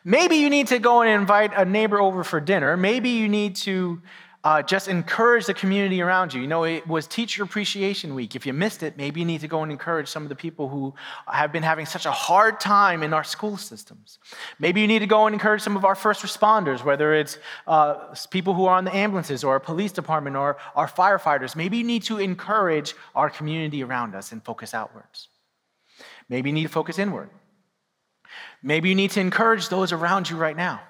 Maybe 0.04 0.38
you 0.38 0.50
need 0.50 0.68
to 0.68 0.80
go 0.80 1.02
and 1.02 1.10
invite 1.10 1.54
a 1.56 1.66
neighbor 1.66 2.00
over 2.00 2.24
for 2.24 2.40
dinner. 2.40 2.76
Maybe 2.76 3.10
you 3.10 3.30
need 3.30 3.56
to 3.58 4.02
uh, 4.44 4.62
just 4.62 4.88
encourage 4.88 5.46
the 5.46 5.54
community 5.54 6.02
around 6.02 6.34
you. 6.34 6.42
You 6.42 6.48
know, 6.48 6.64
it 6.64 6.88
was 6.88 7.06
Teacher 7.06 7.44
Appreciation 7.44 8.16
Week. 8.16 8.36
If 8.36 8.46
you 8.48 8.54
missed 8.54 8.82
it, 8.82 8.98
maybe 8.98 9.20
you 9.20 9.26
need 9.26 9.42
to 9.42 9.48
go 9.48 9.62
and 9.62 9.72
encourage 9.72 10.08
some 10.08 10.24
of 10.24 10.30
the 10.30 10.36
people 10.36 10.68
who 10.68 10.96
have 11.28 11.52
been 11.52 11.62
having 11.62 11.86
such 11.86 12.08
a 12.08 12.12
hard 12.12 12.60
time 12.60 13.04
in 13.04 13.14
our 13.14 13.24
school 13.24 13.56
systems. 13.56 14.18
Maybe 14.58 14.82
you 14.82 14.88
need 14.88 15.00
to 15.00 15.08
go 15.08 15.28
and 15.28 15.36
encourage 15.36 15.62
some 15.62 15.78
of 15.78 15.86
our 15.86 15.94
first 15.94 16.24
responders, 16.24 16.84
whether 16.84 17.14
it's 17.14 17.38
uh, 17.68 18.16
people 18.32 18.56
who 18.56 18.66
are 18.66 18.76
on 18.76 18.84
the 18.84 18.96
ambulances 18.96 19.44
or 19.44 19.54
our 19.54 19.60
police 19.60 19.92
department 19.92 20.36
or 20.36 20.58
our 20.76 20.88
firefighters. 20.88 21.56
Maybe 21.56 21.78
you 21.78 21.84
need 21.84 22.04
to 22.04 22.18
encourage 22.18 22.96
our 23.14 23.30
community 23.30 23.84
around 23.84 24.16
us 24.16 24.32
and 24.32 24.44
focus 24.44 24.74
outwards. 24.74 25.28
Maybe 26.30 26.50
you 26.50 26.54
need 26.54 26.64
to 26.64 26.70
focus 26.70 26.98
inward. 26.98 27.30
Maybe 28.64 28.90
you 28.90 28.96
need 28.96 29.12
to 29.12 29.20
encourage 29.20 29.70
those 29.70 29.92
around 29.92 30.30
you 30.30 30.38
right 30.38 30.58
now. 30.58 30.82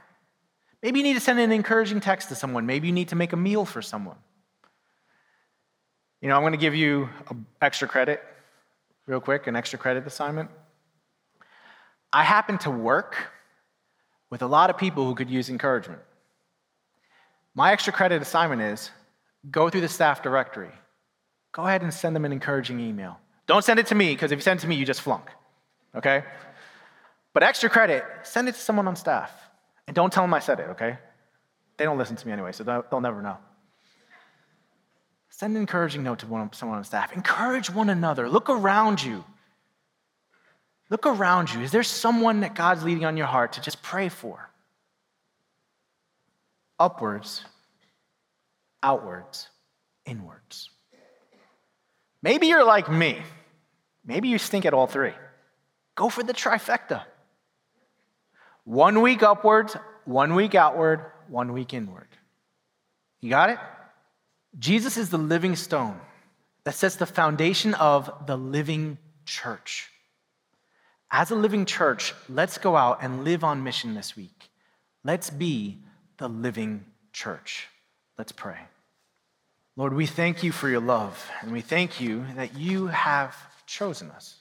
Maybe 0.81 0.99
you 0.99 1.03
need 1.03 1.13
to 1.13 1.19
send 1.19 1.39
an 1.39 1.51
encouraging 1.51 1.99
text 1.99 2.29
to 2.29 2.35
someone. 2.35 2.65
Maybe 2.65 2.87
you 2.87 2.93
need 2.93 3.09
to 3.09 3.15
make 3.15 3.33
a 3.33 3.37
meal 3.37 3.65
for 3.65 3.81
someone. 3.81 4.17
You 6.21 6.29
know, 6.29 6.35
I'm 6.35 6.41
going 6.41 6.53
to 6.53 6.57
give 6.57 6.75
you 6.75 7.09
extra 7.61 7.87
credit, 7.87 8.23
real 9.05 9.19
quick, 9.19 9.47
an 9.47 9.55
extra 9.55 9.79
credit 9.79 10.05
assignment. 10.05 10.49
I 12.13 12.23
happen 12.23 12.57
to 12.59 12.71
work 12.71 13.15
with 14.29 14.41
a 14.41 14.47
lot 14.47 14.69
of 14.69 14.77
people 14.77 15.05
who 15.05 15.15
could 15.15 15.29
use 15.29 15.49
encouragement. 15.49 16.01
My 17.53 17.71
extra 17.73 17.91
credit 17.91 18.21
assignment 18.21 18.61
is 18.61 18.91
go 19.49 19.69
through 19.69 19.81
the 19.81 19.87
staff 19.87 20.21
directory. 20.21 20.71
Go 21.51 21.65
ahead 21.65 21.81
and 21.81 21.93
send 21.93 22.15
them 22.15 22.25
an 22.25 22.31
encouraging 22.31 22.79
email. 22.79 23.19
Don't 23.45 23.63
send 23.63 23.79
it 23.79 23.87
to 23.87 23.95
me, 23.95 24.13
because 24.13 24.31
if 24.31 24.37
you 24.37 24.41
send 24.41 24.59
it 24.59 24.61
to 24.61 24.67
me, 24.67 24.75
you 24.75 24.85
just 24.85 25.01
flunk. 25.01 25.29
Okay? 25.95 26.23
But 27.33 27.43
extra 27.43 27.69
credit, 27.69 28.05
send 28.23 28.47
it 28.47 28.53
to 28.53 28.61
someone 28.61 28.87
on 28.87 28.95
staff. 28.95 29.31
And 29.87 29.95
don't 29.95 30.11
tell 30.11 30.23
them 30.23 30.33
I 30.33 30.39
said 30.39 30.59
it, 30.59 30.69
okay? 30.71 30.97
They 31.77 31.85
don't 31.85 31.97
listen 31.97 32.15
to 32.15 32.27
me 32.27 32.33
anyway, 32.33 32.51
so 32.51 32.63
they'll 32.63 33.01
never 33.01 33.21
know. 33.21 33.37
Send 35.29 35.55
an 35.55 35.61
encouraging 35.61 36.03
note 36.03 36.19
to 36.19 36.27
one, 36.27 36.51
someone 36.53 36.77
on 36.77 36.83
staff. 36.83 37.13
Encourage 37.13 37.69
one 37.69 37.89
another. 37.89 38.29
Look 38.29 38.49
around 38.49 39.03
you. 39.03 39.23
Look 40.89 41.05
around 41.07 41.53
you. 41.53 41.61
Is 41.61 41.71
there 41.71 41.83
someone 41.83 42.41
that 42.41 42.53
God's 42.53 42.83
leading 42.83 43.05
on 43.05 43.17
your 43.17 43.25
heart 43.25 43.53
to 43.53 43.61
just 43.61 43.81
pray 43.81 44.09
for? 44.09 44.49
Upwards, 46.77 47.43
outwards, 48.83 49.47
inwards. 50.05 50.69
Maybe 52.21 52.47
you're 52.47 52.65
like 52.65 52.91
me. 52.91 53.21
Maybe 54.05 54.27
you 54.27 54.37
stink 54.37 54.65
at 54.65 54.73
all 54.73 54.87
three. 54.87 55.13
Go 55.95 56.09
for 56.09 56.23
the 56.23 56.33
trifecta. 56.33 57.03
One 58.63 59.01
week 59.01 59.23
upwards, 59.23 59.75
one 60.05 60.35
week 60.35 60.55
outward, 60.55 61.05
one 61.27 61.53
week 61.53 61.73
inward. 61.73 62.07
You 63.21 63.29
got 63.29 63.49
it? 63.49 63.59
Jesus 64.59 64.97
is 64.97 65.09
the 65.09 65.17
living 65.17 65.55
stone 65.55 65.99
that 66.63 66.75
sets 66.75 66.95
the 66.95 67.05
foundation 67.05 67.73
of 67.75 68.11
the 68.27 68.37
living 68.37 68.97
church. 69.25 69.89
As 71.09 71.31
a 71.31 71.35
living 71.35 71.65
church, 71.65 72.13
let's 72.29 72.57
go 72.57 72.75
out 72.75 72.99
and 73.01 73.23
live 73.23 73.43
on 73.43 73.63
mission 73.63 73.93
this 73.95 74.15
week. 74.15 74.49
Let's 75.03 75.29
be 75.29 75.79
the 76.17 76.29
living 76.29 76.85
church. 77.11 77.67
Let's 78.17 78.31
pray. 78.31 78.59
Lord, 79.75 79.93
we 79.93 80.05
thank 80.05 80.43
you 80.43 80.51
for 80.51 80.69
your 80.69 80.81
love, 80.81 81.29
and 81.41 81.51
we 81.51 81.61
thank 81.61 81.99
you 81.99 82.25
that 82.35 82.55
you 82.55 82.87
have 82.87 83.35
chosen 83.65 84.11
us. 84.11 84.40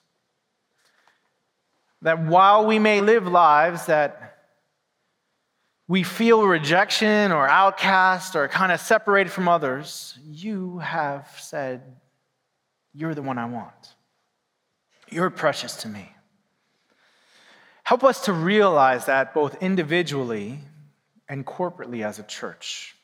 That 2.03 2.25
while 2.25 2.67
we 2.67 2.79
may 2.79 3.01
live 3.01 3.27
lives 3.27 3.87
that 3.87 4.39
we 5.87 6.03
feel 6.03 6.47
rejection 6.47 7.33
or 7.33 7.49
outcast 7.49 8.37
or 8.37 8.49
kind 8.49 8.73
of 8.73 8.81
separated 8.81 9.31
from 9.31 9.49
others, 9.49 10.17
you 10.25 10.79
have 10.79 11.29
said, 11.39 11.83
You're 12.95 13.15
the 13.15 13.23
one 13.23 13.39
I 13.39 13.47
want. 13.47 13.95
You're 15.09 15.31
precious 15.31 15.77
to 15.79 15.89
me. 15.89 16.13
Help 17.83 18.05
us 18.05 18.27
to 18.27 18.33
realize 18.33 19.07
that 19.07 19.35
both 19.35 19.61
individually 19.61 20.61
and 21.29 21.45
corporately 21.45 22.05
as 22.05 22.21
a 22.21 22.23
church. 22.23 22.95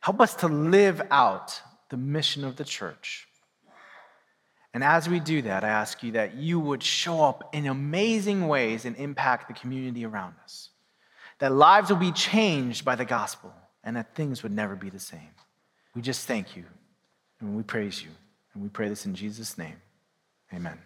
Help 0.00 0.20
us 0.20 0.34
to 0.34 0.48
live 0.48 1.00
out 1.12 1.60
the 1.90 1.96
mission 1.96 2.44
of 2.44 2.56
the 2.56 2.64
church 2.64 3.28
and 4.74 4.82
as 4.82 5.08
we 5.08 5.20
do 5.20 5.42
that, 5.42 5.64
I 5.64 5.68
ask 5.68 6.02
you 6.02 6.12
that 6.12 6.34
you 6.34 6.58
would 6.58 6.82
show 6.82 7.22
up 7.22 7.54
in 7.54 7.66
amazing 7.66 8.48
ways 8.48 8.84
and 8.84 8.96
impact 8.96 9.48
the 9.48 9.54
community 9.54 10.06
around 10.06 10.34
us. 10.42 10.70
That 11.40 11.52
lives 11.52 11.90
will 11.90 11.98
be 11.98 12.12
changed 12.12 12.84
by 12.84 12.94
the 12.94 13.04
gospel 13.04 13.52
and 13.84 13.96
that 13.96 14.14
things 14.14 14.42
would 14.42 14.52
never 14.52 14.76
be 14.76 14.88
the 14.88 14.98
same. 14.98 15.34
We 15.94 16.00
just 16.00 16.26
thank 16.26 16.56
you 16.56 16.64
and 17.40 17.56
we 17.56 17.62
praise 17.62 18.02
you. 18.02 18.10
And 18.54 18.62
we 18.62 18.68
pray 18.68 18.88
this 18.88 19.06
in 19.06 19.14
Jesus' 19.14 19.58
name. 19.58 19.76
Amen. 20.54 20.78